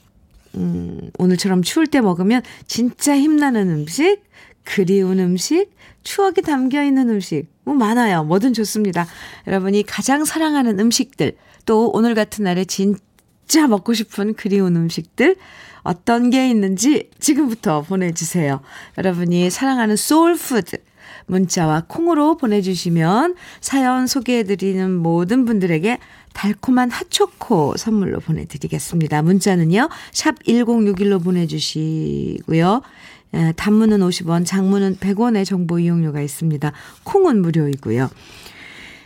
음, 0.54 1.10
오늘처럼 1.18 1.62
추울 1.62 1.86
때 1.86 2.00
먹으면 2.00 2.42
진짜 2.66 3.16
힘나는 3.16 3.70
음식, 3.70 4.22
그리운 4.64 5.18
음식, 5.18 5.70
추억이 6.02 6.42
담겨 6.42 6.82
있는 6.82 7.10
음식, 7.10 7.46
뭐 7.64 7.74
많아요. 7.74 8.24
뭐든 8.24 8.52
좋습니다. 8.52 9.06
여러분이 9.46 9.84
가장 9.84 10.24
사랑하는 10.24 10.78
음식들, 10.78 11.36
또 11.64 11.90
오늘 11.92 12.14
같은 12.14 12.44
날에 12.44 12.64
진짜 12.64 13.66
먹고 13.68 13.94
싶은 13.94 14.34
그리운 14.34 14.76
음식들, 14.76 15.36
어떤 15.82 16.30
게 16.30 16.48
있는지 16.48 17.10
지금부터 17.18 17.82
보내주세요. 17.82 18.60
여러분이 18.98 19.50
사랑하는 19.50 19.96
소울푸드, 19.96 20.78
문자와 21.26 21.84
콩으로 21.88 22.36
보내주시면 22.36 23.34
사연 23.60 24.06
소개해드리는 24.06 24.94
모든 24.94 25.44
분들에게 25.44 25.98
달콤한 26.32 26.90
핫초코 26.90 27.76
선물로 27.76 28.20
보내드리겠습니다. 28.20 29.22
문자는요, 29.22 29.88
샵 30.12 30.42
1061로 30.44 31.22
보내주시고요. 31.22 32.82
단문은 33.56 34.00
50원, 34.00 34.44
장문은 34.44 34.96
100원의 34.96 35.44
정보 35.46 35.78
이용료가 35.78 36.20
있습니다. 36.20 36.72
콩은 37.04 37.42
무료이고요. 37.42 38.10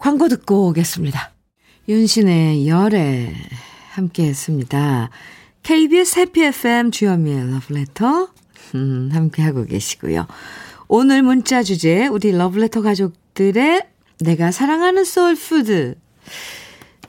광고 0.00 0.28
듣고 0.28 0.68
오겠습니다. 0.68 1.30
윤시내의 1.86 2.66
열애 2.66 3.34
함께 3.90 4.24
했습니다. 4.24 5.10
KBS 5.62 6.20
해피 6.20 6.42
FM 6.42 6.90
주현미의 6.90 7.52
러브레터 7.52 8.28
음, 8.76 9.10
함께 9.12 9.42
하고 9.42 9.66
계시고요. 9.66 10.26
오늘 10.88 11.22
문자 11.22 11.62
주제 11.62 12.06
우리 12.06 12.32
러브레터 12.32 12.80
가족들의 12.80 13.82
내가 14.20 14.50
사랑하는 14.50 15.04
소울푸드 15.04 15.96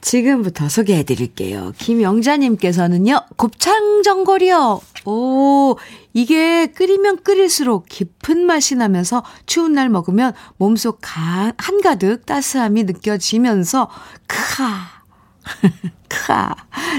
지금부터 0.01 0.67
소개해 0.67 1.03
드릴게요. 1.03 1.73
김영자님께서는요, 1.77 3.21
곱창전골이요. 3.37 4.81
오, 5.05 5.77
이게 6.13 6.67
끓이면 6.67 7.23
끓일수록 7.23 7.85
깊은 7.87 8.45
맛이 8.45 8.75
나면서 8.75 9.23
추운 9.45 9.73
날 9.73 9.89
먹으면 9.89 10.33
몸속 10.57 10.99
가, 11.01 11.53
한가득 11.57 12.25
따스함이 12.25 12.83
느껴지면서, 12.83 13.89
크하. 14.27 15.01
크하. 16.09 16.55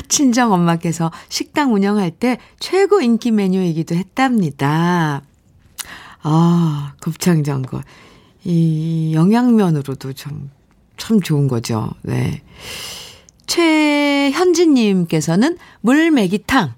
친정 0.09 0.53
엄마께서 0.53 1.11
식당 1.29 1.75
운영할 1.75 2.11
때 2.13 2.39
최고 2.59 3.01
인기 3.01 3.31
메뉴이기도 3.31 3.95
했답니다. 3.95 5.23
아, 6.23 6.95
곱창전골. 7.03 7.83
이 8.45 9.13
영양면으로도 9.15 10.13
참, 10.15 10.51
참 10.97 11.21
좋은 11.21 11.49
거죠. 11.49 11.91
네. 12.03 12.43
최현진님께서는 13.47 15.59
물메기탕. 15.81 16.75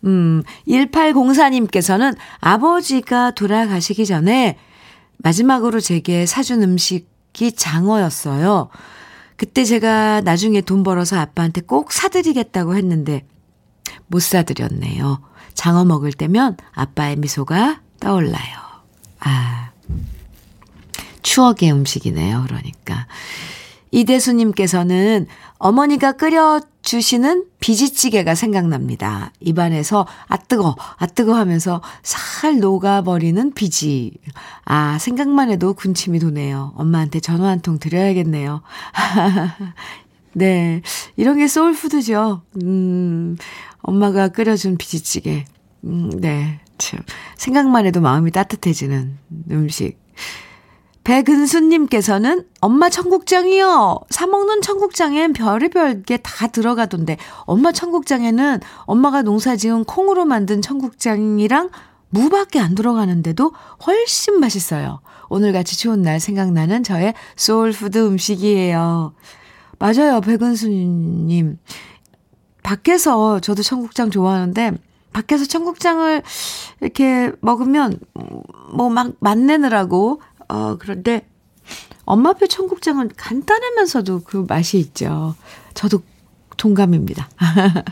음, 0.05 0.43
1804님께서는 0.69 2.17
아버지가 2.41 3.33
돌아가시기 3.33 4.07
전에 4.07 4.59
마지막으로 5.19 5.81
제게 5.81 6.27
사준 6.27 6.63
음식이 6.63 7.53
장어였어요. 7.53 8.69
그때 9.37 9.65
제가 9.65 10.21
나중에 10.21 10.61
돈 10.61 10.83
벌어서 10.83 11.19
아빠한테 11.19 11.61
꼭 11.61 11.93
사드리겠다고 11.93 12.77
했는데 12.77 13.27
못 14.09 14.21
사드렸네요. 14.21 15.21
장어 15.55 15.85
먹을 15.85 16.13
때면 16.13 16.57
아빠의 16.73 17.17
미소가 17.17 17.81
떠올라요. 18.01 18.59
아, 19.21 19.71
추억의 21.23 21.73
음식이네요. 21.73 22.45
그러니까. 22.47 23.07
이대수님께서는 23.91 25.27
어머니가 25.59 26.13
끓여주시는 26.13 27.47
비지찌개가 27.61 28.35
생각납니다. 28.35 29.33
입안에서 29.41 30.07
아 30.29 30.37
뜨거, 30.37 30.77
아 30.97 31.07
뜨거 31.07 31.35
하면서 31.35 31.81
살 32.03 32.59
녹아버리는 32.61 33.53
비지. 33.55 34.13
아, 34.65 34.99
생각만 34.99 35.51
해도 35.51 35.75
군침이 35.75 36.19
도네요. 36.19 36.73
엄마한테 36.77 37.21
전화 37.21 37.49
한 37.49 37.61
통 37.61 37.79
드려야겠네요. 37.79 38.63
네. 40.35 40.83
이런 41.17 41.39
게 41.39 41.49
소울푸드죠. 41.49 42.43
음, 42.63 43.37
엄마가 43.83 44.29
끓여준 44.29 44.77
비지찌개. 44.77 45.45
음, 45.85 46.11
네. 46.21 46.61
참. 46.79 47.01
생각만 47.37 47.87
해도 47.87 48.01
마음이 48.01 48.31
따뜻해지는 48.31 49.19
음식. 49.51 49.99
백은수님께서는 51.09 52.45
엄마 52.61 52.91
청국장이요. 52.91 53.99
사먹는 54.11 54.61
청국장엔 54.61 55.33
별의별 55.33 56.03
게 56.03 56.19
다 56.19 56.49
들어가던데 56.49 57.17
엄마 57.47 57.73
청국장에는 57.73 58.61
엄마가 58.81 59.23
농사 59.23 59.57
지은 59.57 59.85
콩으로 59.85 60.27
만든 60.27 60.61
청국장이랑 60.61 61.71
무밖에 62.11 62.61
안 62.61 62.75
들어가는데도 62.75 63.53
훨씬 63.87 64.39
맛있어요. 64.39 65.01
오늘같이 65.31 65.79
좋은 65.79 66.03
날 66.03 66.21
생각나는 66.21 66.83
저의 66.83 67.15
소울푸드 67.37 68.07
음식이에요. 68.07 69.15
맞아요, 69.79 70.21
백은수님. 70.21 71.59
밖에서 72.63 73.41
저도 73.41 73.63
청국장 73.63 74.11
좋아하는데 74.11 74.73
밖에서 75.15 75.47
청국장을 75.47 76.23
이렇게 76.83 77.33
먹으면 77.41 77.99
뭐 78.75 78.91
막 78.91 79.13
맛내느라고 79.21 80.21
어, 80.49 80.77
그런데 80.79 81.27
엄마표 82.05 82.47
청국장은 82.47 83.11
간단하면서도 83.17 84.23
그 84.25 84.47
맛이 84.49 84.79
있죠. 84.79 85.35
저도 85.75 86.03
동감입니다. 86.57 87.29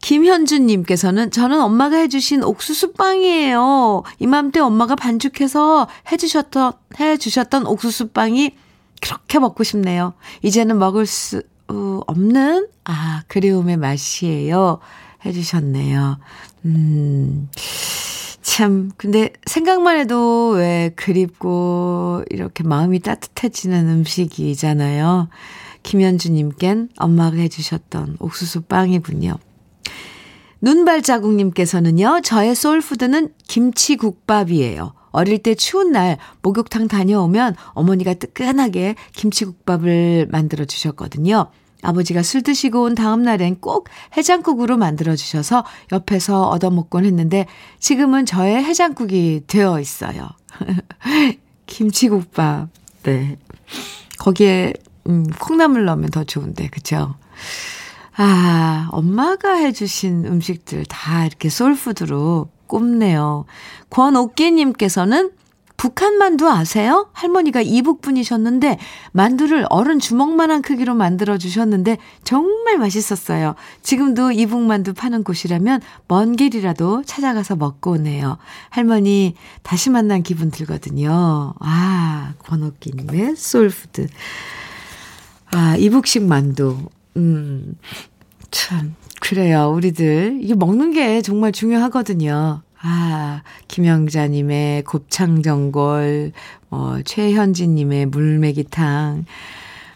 김현주님께서는 0.00 1.32
저는 1.32 1.60
엄마가 1.60 1.96
해주신 1.96 2.44
옥수수 2.44 2.92
빵이에요. 2.92 4.04
이맘때 4.20 4.60
엄마가 4.60 4.94
반죽해서 4.94 5.88
해주셨던, 6.12 6.72
해주셨던 7.00 7.66
옥수수 7.66 8.08
빵이 8.10 8.54
그렇게 9.02 9.40
먹고 9.40 9.64
싶네요. 9.64 10.14
이제는 10.42 10.78
먹을 10.78 11.06
수 11.06 11.42
없는, 11.66 12.68
아, 12.84 13.22
그리움의 13.26 13.78
맛이에요. 13.78 14.78
해주셨네요. 15.24 16.18
음. 16.66 17.48
참, 18.56 18.90
근데 18.96 19.34
생각만 19.44 19.98
해도 19.98 20.52
왜 20.52 20.90
그립고 20.96 22.22
이렇게 22.30 22.64
마음이 22.64 23.00
따뜻해지는 23.00 23.86
음식이잖아요. 23.86 25.28
김현주님껜 25.82 26.88
엄마가 26.96 27.36
해주셨던 27.36 28.16
옥수수 28.18 28.62
빵이군요. 28.62 29.36
눈발자국님께서는요, 30.62 32.22
저의 32.24 32.54
소울푸드는 32.54 33.34
김치국밥이에요. 33.46 34.94
어릴 35.10 35.42
때 35.42 35.54
추운 35.54 35.92
날 35.92 36.16
목욕탕 36.40 36.88
다녀오면 36.88 37.56
어머니가 37.74 38.14
뜨끈하게 38.14 38.94
김치국밥을 39.12 40.28
만들어 40.30 40.64
주셨거든요. 40.64 41.50
아버지가 41.82 42.22
술 42.22 42.42
드시고 42.42 42.82
온 42.82 42.94
다음 42.94 43.22
날엔 43.22 43.60
꼭 43.60 43.88
해장국으로 44.16 44.76
만들어주셔서 44.76 45.64
옆에서 45.92 46.48
얻어먹곤 46.48 47.04
했는데 47.04 47.46
지금은 47.78 48.26
저의 48.26 48.64
해장국이 48.64 49.42
되어 49.46 49.80
있어요. 49.80 50.28
김치국밥. 51.66 52.68
네. 53.02 53.36
거기에, 54.18 54.72
음, 55.08 55.26
콩나물 55.38 55.84
넣으면 55.84 56.10
더 56.10 56.24
좋은데, 56.24 56.68
그쵸? 56.68 57.14
아, 58.16 58.88
엄마가 58.92 59.54
해주신 59.54 60.24
음식들 60.26 60.86
다 60.86 61.26
이렇게 61.26 61.48
솔푸드로 61.48 62.48
꼽네요. 62.66 63.44
권옥기님께서는 63.90 65.30
북한 65.76 66.16
만두 66.16 66.48
아세요? 66.48 67.08
할머니가 67.12 67.60
이북 67.60 68.00
분이셨는데 68.00 68.78
만두를 69.12 69.66
어른 69.68 69.98
주먹만한 69.98 70.62
크기로 70.62 70.94
만들어 70.94 71.38
주셨는데 71.38 71.98
정말 72.24 72.78
맛있었어요. 72.78 73.54
지금도 73.82 74.32
이북 74.32 74.60
만두 74.62 74.94
파는 74.94 75.22
곳이라면 75.22 75.80
먼 76.08 76.36
길이라도 76.36 77.02
찾아가서 77.04 77.56
먹고 77.56 77.92
오네요. 77.92 78.38
할머니 78.70 79.34
다시 79.62 79.90
만난 79.90 80.22
기분 80.22 80.50
들거든요. 80.50 81.54
아, 81.60 82.34
권옥기님의 82.38 83.36
소울푸드. 83.36 84.08
아, 85.52 85.76
이북식 85.76 86.24
만두. 86.24 86.88
음, 87.16 87.76
참, 88.50 88.94
그래요. 89.20 89.72
우리들. 89.74 90.38
이게 90.40 90.54
먹는 90.54 90.92
게 90.92 91.22
정말 91.22 91.52
중요하거든요. 91.52 92.62
아, 92.82 93.42
김영자님의 93.68 94.84
곱창전골, 94.84 96.32
어, 96.70 96.96
최현진님의 97.04 98.06
물메기탕. 98.06 99.24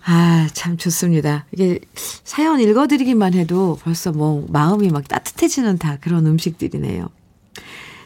아, 0.06 0.48
참 0.54 0.76
좋습니다. 0.76 1.44
이게 1.52 1.78
사연 1.94 2.60
읽어드리기만 2.60 3.34
해도 3.34 3.78
벌써 3.82 4.12
뭐 4.12 4.46
마음이 4.48 4.88
막 4.88 5.06
따뜻해지는 5.06 5.78
다 5.78 5.98
그런 6.00 6.26
음식들이네요. 6.26 7.08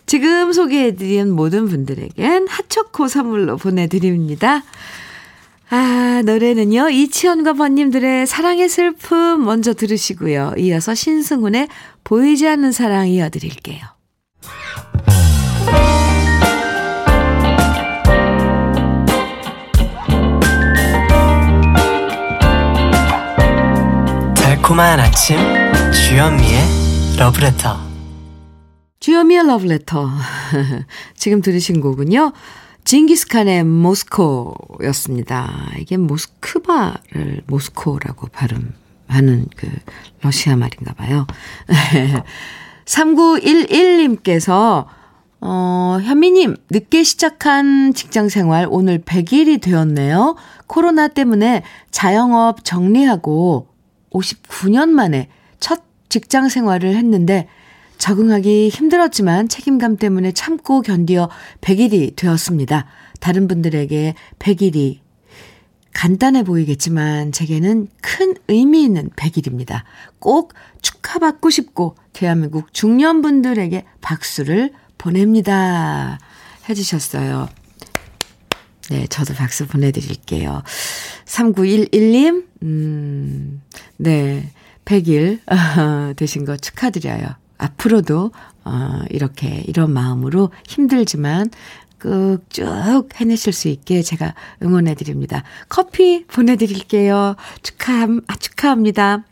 지금 0.06 0.52
소개해드린 0.52 1.30
모든 1.30 1.66
분들에겐 1.66 2.46
핫초코 2.48 3.08
선물로 3.08 3.56
보내드립니다. 3.56 4.62
아, 5.70 6.22
노래는요, 6.24 6.90
이치현과 6.90 7.54
번님들의 7.54 8.26
사랑의 8.26 8.68
슬픔 8.68 9.44
먼저 9.44 9.72
들으시고요. 9.72 10.54
이어서 10.58 10.94
신승훈의 10.94 11.68
보이지 12.04 12.46
않는 12.46 12.72
사랑 12.72 13.08
이어드릴게요. 13.08 13.93
달콤한 24.37 25.00
아침 25.00 25.38
주현미의 25.92 27.16
러브레터 27.18 27.78
주현미의 29.00 29.46
러브레터 29.46 30.11
지금 31.16 31.40
들으신 31.42 31.80
곡은요 31.80 32.33
징기스칸의 32.85 33.64
모스코였습니다. 33.64 35.48
이게 35.78 35.96
모스크바를 35.96 37.42
모스코라고 37.46 38.28
발음하는 38.28 39.46
그 39.57 39.68
러시아 40.20 40.54
말인가 40.57 40.92
봐요. 40.92 41.26
3911님께서 42.85 44.87
어, 45.47 45.99
현미님, 46.03 46.57
늦게 46.70 47.03
시작한 47.03 47.92
직장 47.92 48.31
생활 48.31 48.66
오늘 48.70 48.99
100일이 48.99 49.61
되었네요. 49.61 50.37
코로나 50.66 51.09
때문에 51.09 51.62
자영업 51.90 52.64
정리하고 52.64 53.68
59년 54.11 54.88
만에 54.88 55.29
첫 55.61 55.83
직장 56.09 56.49
생활을 56.49 56.97
했는데 56.97 57.47
적응하기 57.99 58.70
힘들었지만 58.70 59.49
책임감 59.49 59.99
때문에 59.99 60.33
참고 60.33 60.81
견디어 60.81 61.29
100일이 61.61 62.16
되었습니다. 62.16 62.87
다른 63.20 63.47
분들에게 63.47 64.14
100일이 64.38 65.01
간단해 65.92 66.42
보이겠지만 66.42 67.33
제게는 67.33 67.88
큰 68.01 68.35
의미 68.49 68.83
있는 68.83 69.11
100일입니다. 69.11 69.83
꼭 70.18 70.55
축하받고 70.83 71.51
싶고 71.51 71.97
대한민국 72.14 72.72
중년분들에게 72.72 73.85
박수를 74.00 74.72
보냅니다. 74.96 76.18
해주셨어요. 76.68 77.48
네, 78.90 79.07
저도 79.09 79.35
박수 79.35 79.66
보내드릴게요. 79.66 80.62
3911님, 81.27 82.46
음, 82.62 83.62
네, 83.96 84.50
100일 84.85 85.40
되신 86.16 86.44
거 86.44 86.57
축하드려요. 86.57 87.27
앞으로도, 87.59 88.31
어, 88.64 89.00
이렇게, 89.11 89.62
이런 89.66 89.92
마음으로 89.92 90.50
힘들지만 90.66 91.50
꾹쭉 92.00 93.09
해내실 93.18 93.53
수 93.55 93.68
있게 93.68 94.03
제가 94.03 94.35
응원해드립니다. 94.62 95.44
커피 95.70 96.24
보내드릴게요. 96.27 97.37
축하, 97.62 98.05
아, 98.27 98.37
축하합니다. 98.37 99.24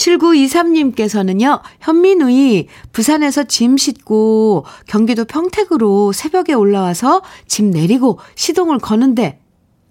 7923님께서는요, 0.00 1.60
현민우이 1.80 2.68
부산에서 2.92 3.44
짐 3.44 3.76
싣고 3.76 4.64
경기도 4.86 5.24
평택으로 5.24 6.12
새벽에 6.12 6.54
올라와서 6.54 7.22
짐 7.46 7.70
내리고 7.70 8.18
시동을 8.34 8.78
거는데 8.78 9.40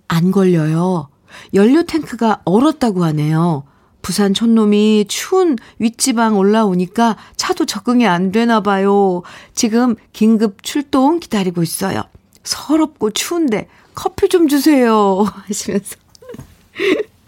안 0.08 0.32
걸려요. 0.32 1.10
연료 1.54 1.84
탱크가 1.84 2.42
얼었다고 2.46 3.04
하네요. 3.06 3.64
부산 4.02 4.34
촌놈이 4.34 5.06
추운 5.08 5.58
윗지방 5.78 6.38
올라오니까 6.38 7.18
차도 7.36 7.66
적응이 7.66 8.08
안 8.08 8.32
되나 8.32 8.62
봐요. 8.62 9.22
지금 9.54 9.96
긴급 10.14 10.64
출동 10.64 11.20
기다리고 11.20 11.62
있어요. 11.62 12.04
서럽고 12.44 13.12
추운데 13.12 13.68
커피 13.94 14.30
좀 14.30 14.48
주세요. 14.48 15.26
하시면서. 15.48 15.98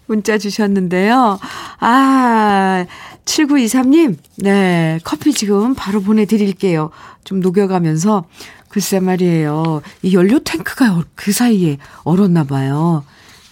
문자 0.06 0.38
주셨는데요. 0.38 1.38
아, 1.80 2.86
7923님, 3.24 4.16
네, 4.36 4.98
커피 5.04 5.32
지금 5.32 5.74
바로 5.74 6.00
보내드릴게요. 6.00 6.90
좀 7.24 7.40
녹여가면서, 7.40 8.24
글쎄 8.68 9.00
말이에요. 9.00 9.82
이 10.02 10.14
연료 10.14 10.38
탱크가 10.38 11.04
그 11.14 11.32
사이에 11.32 11.78
얼었나 12.04 12.44
봐요. 12.44 13.04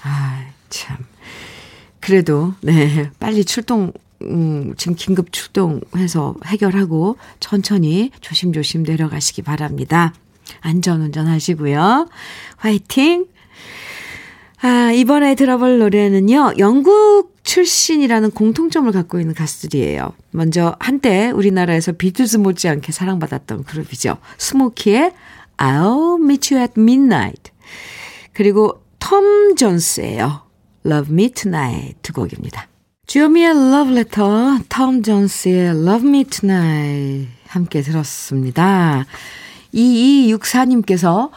아, 0.03 0.45
참. 0.71 0.97
그래도, 2.01 2.55
네, 2.63 3.11
빨리 3.21 3.45
출동, 3.45 3.93
음, 4.23 4.75
지금 4.77 4.95
긴급 4.95 5.33
출동해서 5.33 6.35
해결하고 6.47 7.17
천천히 7.39 8.11
조심조심 8.21 8.83
내려가시기 8.83 9.43
바랍니다. 9.43 10.13
안전 10.61 11.03
운전 11.03 11.27
하시고요. 11.27 12.09
화이팅! 12.57 13.27
아, 14.63 14.93
이번에 14.93 15.35
들어볼 15.35 15.79
노래는요, 15.79 16.55
영국 16.59 17.35
출신이라는 17.45 18.33
공통점을 18.33 18.93
갖고 18.93 19.19
있는 19.19 19.35
가수들이에요. 19.35 20.13
먼저 20.33 20.77
한때 20.79 21.31
우리나라에서 21.31 21.93
비틀즈 21.93 22.37
못지않게 22.37 22.93
사랑받았던 22.93 23.65
그룹이죠. 23.65 24.19
스모키의 24.37 25.13
I'll 25.57 26.23
Meet 26.23 26.55
You 26.55 26.63
at 26.63 26.75
Midnight. 26.79 27.53
그리고 28.35 28.83
톰 28.99 29.57
존스예요. 29.57 30.43
Love 30.85 31.13
Me 31.13 31.31
Tonight 31.31 31.97
두 32.03 32.13
곡입니다. 32.13 32.69
주요미의 33.07 33.51
Love 33.51 33.93
Letter, 33.95 34.59
톰 34.69 35.03
존스의 35.03 35.69
Love 35.71 36.09
Me 36.09 36.25
Tonight 36.25 37.29
함께 37.49 37.81
들었습니다. 37.81 39.07
2264님께서 39.75 41.31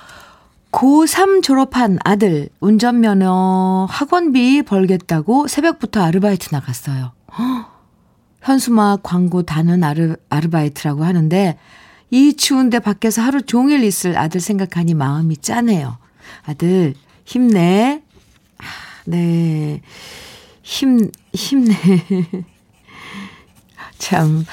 고3 0.74 1.44
졸업한 1.44 2.00
아들 2.04 2.50
운전면허 2.60 3.88
학원비 3.90 4.64
벌겠다고 4.64 5.48
새벽부터 5.48 6.02
아르바이트 6.04 6.50
나갔어요. 6.52 7.12
현수막 8.42 9.04
광고 9.04 9.44
다는 9.44 9.84
아르, 9.84 10.16
아르바이트라고 10.30 11.06
하는데 11.06 11.58
이 12.10 12.36
추운데 12.36 12.80
밖에서 12.80 13.22
하루 13.22 13.44
종일 13.44 13.84
있을 13.84 14.18
아들 14.18 14.42
생각하니 14.42 14.96
마음이 14.96 15.38
짠해요. 15.38 15.98
아들 16.44 16.96
힘내. 17.24 18.02
아, 18.58 18.64
네. 19.06 19.82
힘 20.64 21.12
힘내. 21.34 21.76
참 24.00 24.44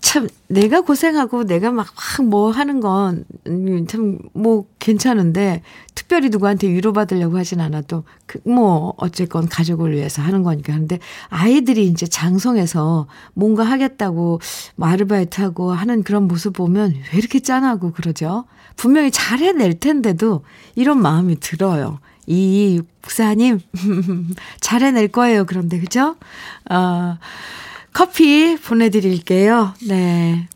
참, 0.00 0.28
내가 0.48 0.80
고생하고 0.80 1.44
내가 1.44 1.70
막, 1.70 1.86
막뭐 2.18 2.50
하는 2.50 2.80
건, 2.80 3.24
음, 3.46 3.86
참, 3.86 4.18
뭐, 4.32 4.64
괜찮은데, 4.78 5.62
특별히 5.94 6.30
누구한테 6.30 6.68
위로받으려고 6.68 7.36
하진 7.36 7.60
않아도, 7.60 8.04
그, 8.26 8.40
뭐, 8.44 8.94
어쨌건 8.96 9.48
가족을 9.48 9.92
위해서 9.92 10.22
하는 10.22 10.42
거니까 10.42 10.72
하는데, 10.72 10.98
아이들이 11.28 11.86
이제 11.86 12.06
장성해서 12.06 13.08
뭔가 13.34 13.64
하겠다고, 13.64 14.40
뭐, 14.76 14.88
아르바이트 14.88 15.40
하고 15.42 15.72
하는 15.72 16.02
그런 16.02 16.26
모습 16.26 16.54
보면 16.54 16.94
왜 17.12 17.18
이렇게 17.18 17.40
짠하고 17.40 17.92
그러죠? 17.92 18.44
분명히 18.76 19.10
잘 19.10 19.40
해낼 19.40 19.78
텐데도, 19.78 20.44
이런 20.76 21.00
마음이 21.02 21.40
들어요. 21.40 21.98
2264님, 22.26 23.60
잘 24.60 24.82
해낼 24.82 25.08
거예요. 25.08 25.44
그런데, 25.44 25.78
그죠? 25.78 26.16
어, 26.70 27.18
커피 27.92 28.56
보내드릴게요. 28.56 29.74
네. 29.88 30.48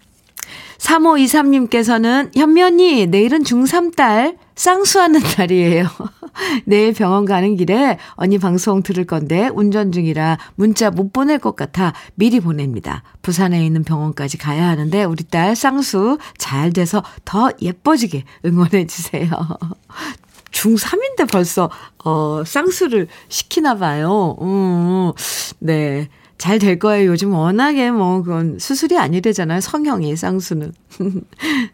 3523님께서는 0.79 2.37
현면이 2.37 3.07
내일은 3.07 3.43
중3 3.43 3.97
딸 3.97 4.37
쌍수하는 4.55 5.21
날이에요. 5.39 5.87
내일 6.67 6.93
병원 6.93 7.25
가는 7.25 7.57
길에 7.57 7.99
언니 8.15 8.39
방송 8.39 8.83
들을 8.83 9.05
건데 9.05 9.49
운전 9.55 9.93
중이라 9.93 10.39
문자 10.57 10.91
못 10.91 11.13
보낼 11.13 11.39
것 11.39 11.57
같아 11.57 11.93
미리 12.15 12.41
보냅니다. 12.41 13.03
부산에 13.23 13.65
있는 13.65 13.85
병원까지 13.85 14.39
가야 14.39 14.69
하는데 14.69 15.05
우리 15.05 15.25
딸 15.25 15.57
쌍수 15.57 16.19
잘 16.37 16.73
돼서 16.73 17.03
더 17.25 17.51
예뻐지게 17.61 18.25
응원해 18.45 18.87
주세요. 18.87 19.31
중3인데 20.53 21.31
벌써 21.31 21.71
어 22.05 22.43
쌍수를 22.45 23.09
시키나 23.29 23.77
봐요. 23.77 24.37
음, 24.41 25.13
네. 25.59 26.09
잘 26.39 26.59
될 26.59 26.79
거예요. 26.79 27.11
요즘 27.11 27.33
워낙에 27.33 27.91
뭐, 27.91 28.23
그건 28.23 28.59
수술이 28.59 28.99
아니래잖아요. 28.99 29.61
성형이, 29.61 30.17
쌍수는. 30.17 30.73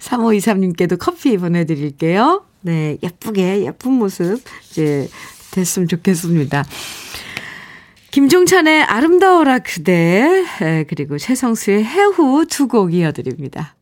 3523님께도 0.00 0.96
커피 0.98 1.36
보내드릴게요. 1.36 2.44
네, 2.62 2.98
예쁘게, 3.02 3.64
예쁜 3.64 3.92
모습, 3.92 4.40
이제, 4.70 5.08
됐으면 5.50 5.88
좋겠습니다. 5.88 6.64
김종찬의 8.10 8.82
아름다워라 8.84 9.60
그대, 9.60 10.44
그리고 10.88 11.16
최성수의 11.16 11.84
해후 11.84 12.44
두 12.48 12.66
곡 12.68 12.92
이어드립니다. 12.92 13.76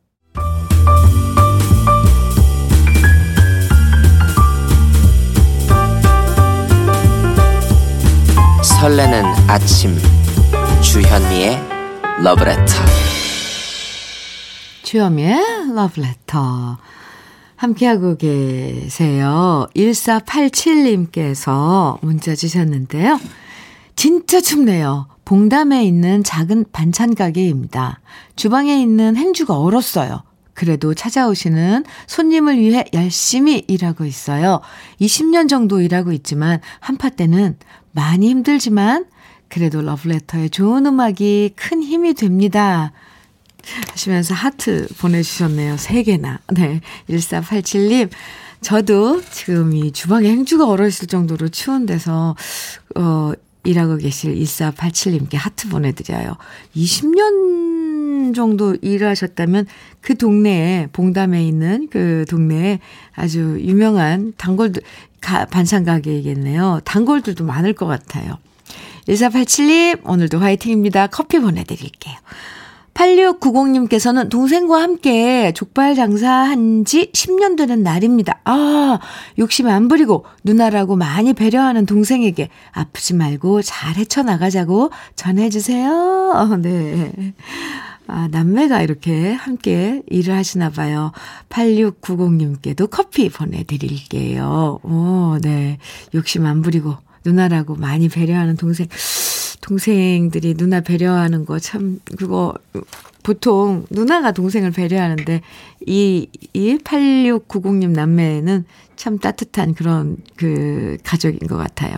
설레는 8.63 9.25
아침 9.49 9.97
주현미의 10.91 11.59
러브레터 12.23 12.65
주현미의 14.85 15.75
러브레터 15.75 16.79
함께하고 17.57 18.17
계세요. 18.17 19.67
1487님께서 19.77 21.99
문자 22.01 22.35
주셨는데요. 22.35 23.21
진짜 23.97 24.41
춥네요. 24.41 25.09
봉담에 25.27 25.85
있는 25.85 26.25
작은 26.25 26.65
반찬 26.73 27.15
가게입니다. 27.15 28.01
주방에 28.35 28.81
있는 28.81 29.15
행주가 29.15 29.59
얼었어요. 29.59 30.23
그래도 30.55 30.95
찾아오시는 30.95 31.85
손님을 32.07 32.59
위해 32.59 32.87
열심히 32.95 33.63
일하고 33.69 34.07
있어요. 34.07 34.63
20년 35.03 35.51
정도 35.51 35.83
일하고 35.83 36.13
있지만 36.13 36.63
한파 36.81 37.11
때는 37.11 37.59
많이 37.93 38.31
힘들지만 38.31 39.05
그래도 39.49 39.83
러브레터의 39.83 40.51
좋은 40.51 40.87
음악이 40.87 41.53
큰 41.57 41.83
힘이 41.83 42.15
됩니다. 42.15 42.93
하시면서 43.91 44.35
하트 44.35 44.89
보내주셨네요. 44.99 45.77
3개나. 45.77 46.39
네. 46.53 46.81
1487님. 47.09 48.11
저도 48.61 49.23
지금 49.31 49.73
이 49.73 49.93
주방에 49.93 50.29
행주가 50.29 50.67
얼어있을 50.69 51.07
정도로 51.07 51.49
추운 51.49 51.87
데서, 51.87 52.35
어, 52.97 53.33
일하고 53.65 53.97
계실 53.97 54.35
1487님께 54.35 55.37
하트 55.37 55.69
보내드려요. 55.69 56.37
20년 56.75 58.35
정도 58.35 58.77
일하셨다면 58.81 59.67
그 60.01 60.17
동네에, 60.17 60.89
봉담에 60.93 61.47
있는 61.47 61.89
그 61.91 62.25
동네에 62.29 62.81
아주 63.15 63.59
유명한 63.61 64.33
단골들, 64.37 64.83
가, 65.21 65.45
반찬 65.45 65.85
가게이겠네요. 65.85 66.81
단골들도 66.85 67.45
많을 67.45 67.75
것 67.75 67.87
같아요. 67.87 68.39
1487님, 69.09 70.07
오늘도 70.07 70.39
화이팅입니다. 70.39 71.07
커피 71.07 71.39
보내드릴게요. 71.39 72.15
8690님께서는 72.95 74.29
동생과 74.29 74.83
함께 74.83 75.53
족발 75.55 75.95
장사한 75.95 76.85
지 76.85 77.13
10년 77.13 77.57
되는 77.57 77.83
날입니다. 77.83 78.41
아, 78.45 78.99
욕심 79.39 79.69
안 79.69 79.87
부리고 79.87 80.25
누나라고 80.43 80.97
많이 80.97 81.33
배려하는 81.33 81.87
동생에게 81.87 82.49
아프지 82.73 83.15
말고 83.15 83.63
잘 83.63 83.95
헤쳐나가자고 83.95 84.91
전해주세요. 85.15 86.59
네. 86.61 87.35
아, 88.09 88.27
남매가 88.31 88.83
이렇게 88.83 89.33
함께 89.33 90.03
일을 90.09 90.35
하시나 90.35 90.71
봐요. 90.71 91.13
8690님께도 91.51 92.91
커피 92.91 93.29
보내드릴게요. 93.29 94.81
오, 94.83 95.39
네. 95.41 95.79
욕심 96.15 96.47
안 96.47 96.63
부리고 96.63 96.97
누나라고 97.29 97.75
많이 97.77 98.09
배려하는 98.09 98.57
동생. 98.57 98.87
동생들이 99.61 100.55
누나 100.55 100.81
배려하는 100.81 101.45
거 101.45 101.59
참, 101.59 102.01
그거, 102.17 102.55
보통 103.23 103.85
누나가 103.91 104.33
동생을 104.33 104.71
배려하는데, 104.71 105.43
이, 105.87 106.29
이 106.55 106.79
8690님 106.79 107.91
남매는 107.91 108.65
참 108.97 109.19
따뜻한 109.19 109.75
그런 109.75 110.17
그 110.37 110.97
가족인 111.05 111.47
것 111.49 111.57
같아요. 111.57 111.97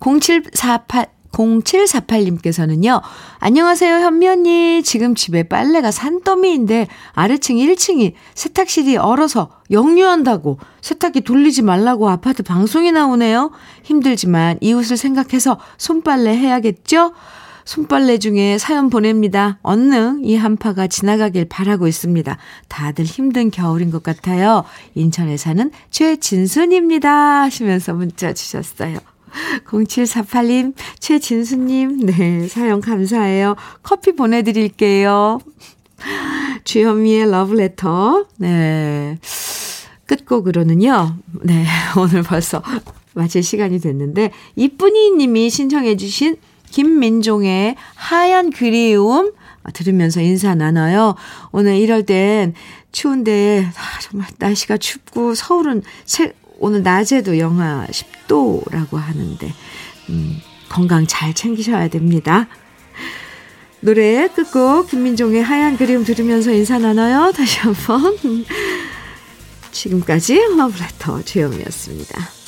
0748, 0.00 1.06
0748님께서는요, 1.30 3.00
안녕하세요, 3.38 3.94
현미 3.96 4.28
언니. 4.28 4.82
지금 4.82 5.14
집에 5.14 5.44
빨래가 5.44 5.90
산더미인데 5.90 6.88
아래층 7.12 7.56
1층이 7.56 8.12
세탁실이 8.34 8.98
얼어서 8.98 9.50
역류한다고 9.72 10.58
세탁기 10.80 11.22
돌리지 11.22 11.62
말라고 11.62 12.08
아파트 12.08 12.42
방송이 12.42 12.92
나오네요. 12.92 13.50
힘들지만 13.82 14.58
이웃을 14.60 14.96
생각해서 14.96 15.58
손빨래 15.78 16.36
해야겠죠? 16.36 17.12
손빨래 17.64 18.18
중에 18.18 18.58
사연 18.58 18.90
보냅니다. 18.90 19.58
얼른 19.62 20.24
이 20.24 20.36
한파가 20.36 20.88
지나가길 20.88 21.46
바라고 21.48 21.86
있습니다. 21.86 22.36
다들 22.68 23.04
힘든 23.04 23.50
겨울인 23.50 23.90
것 23.90 24.02
같아요. 24.02 24.64
인천에 24.94 25.36
사는 25.36 25.70
최진순입니다. 25.90 27.42
하시면서 27.42 27.94
문자 27.94 28.32
주셨어요. 28.32 28.98
0748님, 29.66 30.74
최진수님, 30.98 32.06
네, 32.06 32.48
사연 32.48 32.80
감사해요. 32.80 33.56
커피 33.82 34.12
보내드릴게요. 34.12 35.38
주현미의 36.64 37.30
러브레터, 37.30 38.26
네. 38.38 39.18
끝곡으로는요, 40.16 41.16
네, 41.42 41.64
오늘 41.96 42.22
벌써 42.22 42.62
마칠 43.14 43.42
시간이 43.42 43.80
됐는데, 43.80 44.30
이쁜이 44.56 45.12
님이 45.12 45.50
신청해 45.50 45.96
주신 45.96 46.36
김민종의 46.70 47.76
하얀 47.94 48.50
그리움 48.50 49.32
들으면서 49.74 50.20
인사 50.20 50.54
나눠요. 50.54 51.14
오늘 51.52 51.76
이럴 51.76 52.04
땐 52.04 52.54
추운데, 52.90 53.66
아, 53.76 54.00
정말 54.00 54.28
날씨가 54.38 54.76
춥고 54.76 55.34
서울은 55.34 55.82
세, 56.04 56.32
오늘 56.58 56.82
낮에도 56.82 57.38
영하 57.38 57.86
10도라고 57.90 58.96
하는데, 58.96 59.52
음, 60.10 60.36
건강 60.68 61.06
잘 61.06 61.34
챙기셔야 61.34 61.88
됩니다. 61.88 62.48
노래 63.80 64.28
끝곡 64.28 64.88
김민종의 64.90 65.42
하얀 65.42 65.76
그림 65.76 66.04
들으면서 66.04 66.52
인사 66.52 66.78
나눠요. 66.78 67.32
다시 67.32 67.58
한번. 67.58 68.14
지금까지 69.72 70.34
러브레터 70.56 71.22
주영이었습니다. 71.22 72.41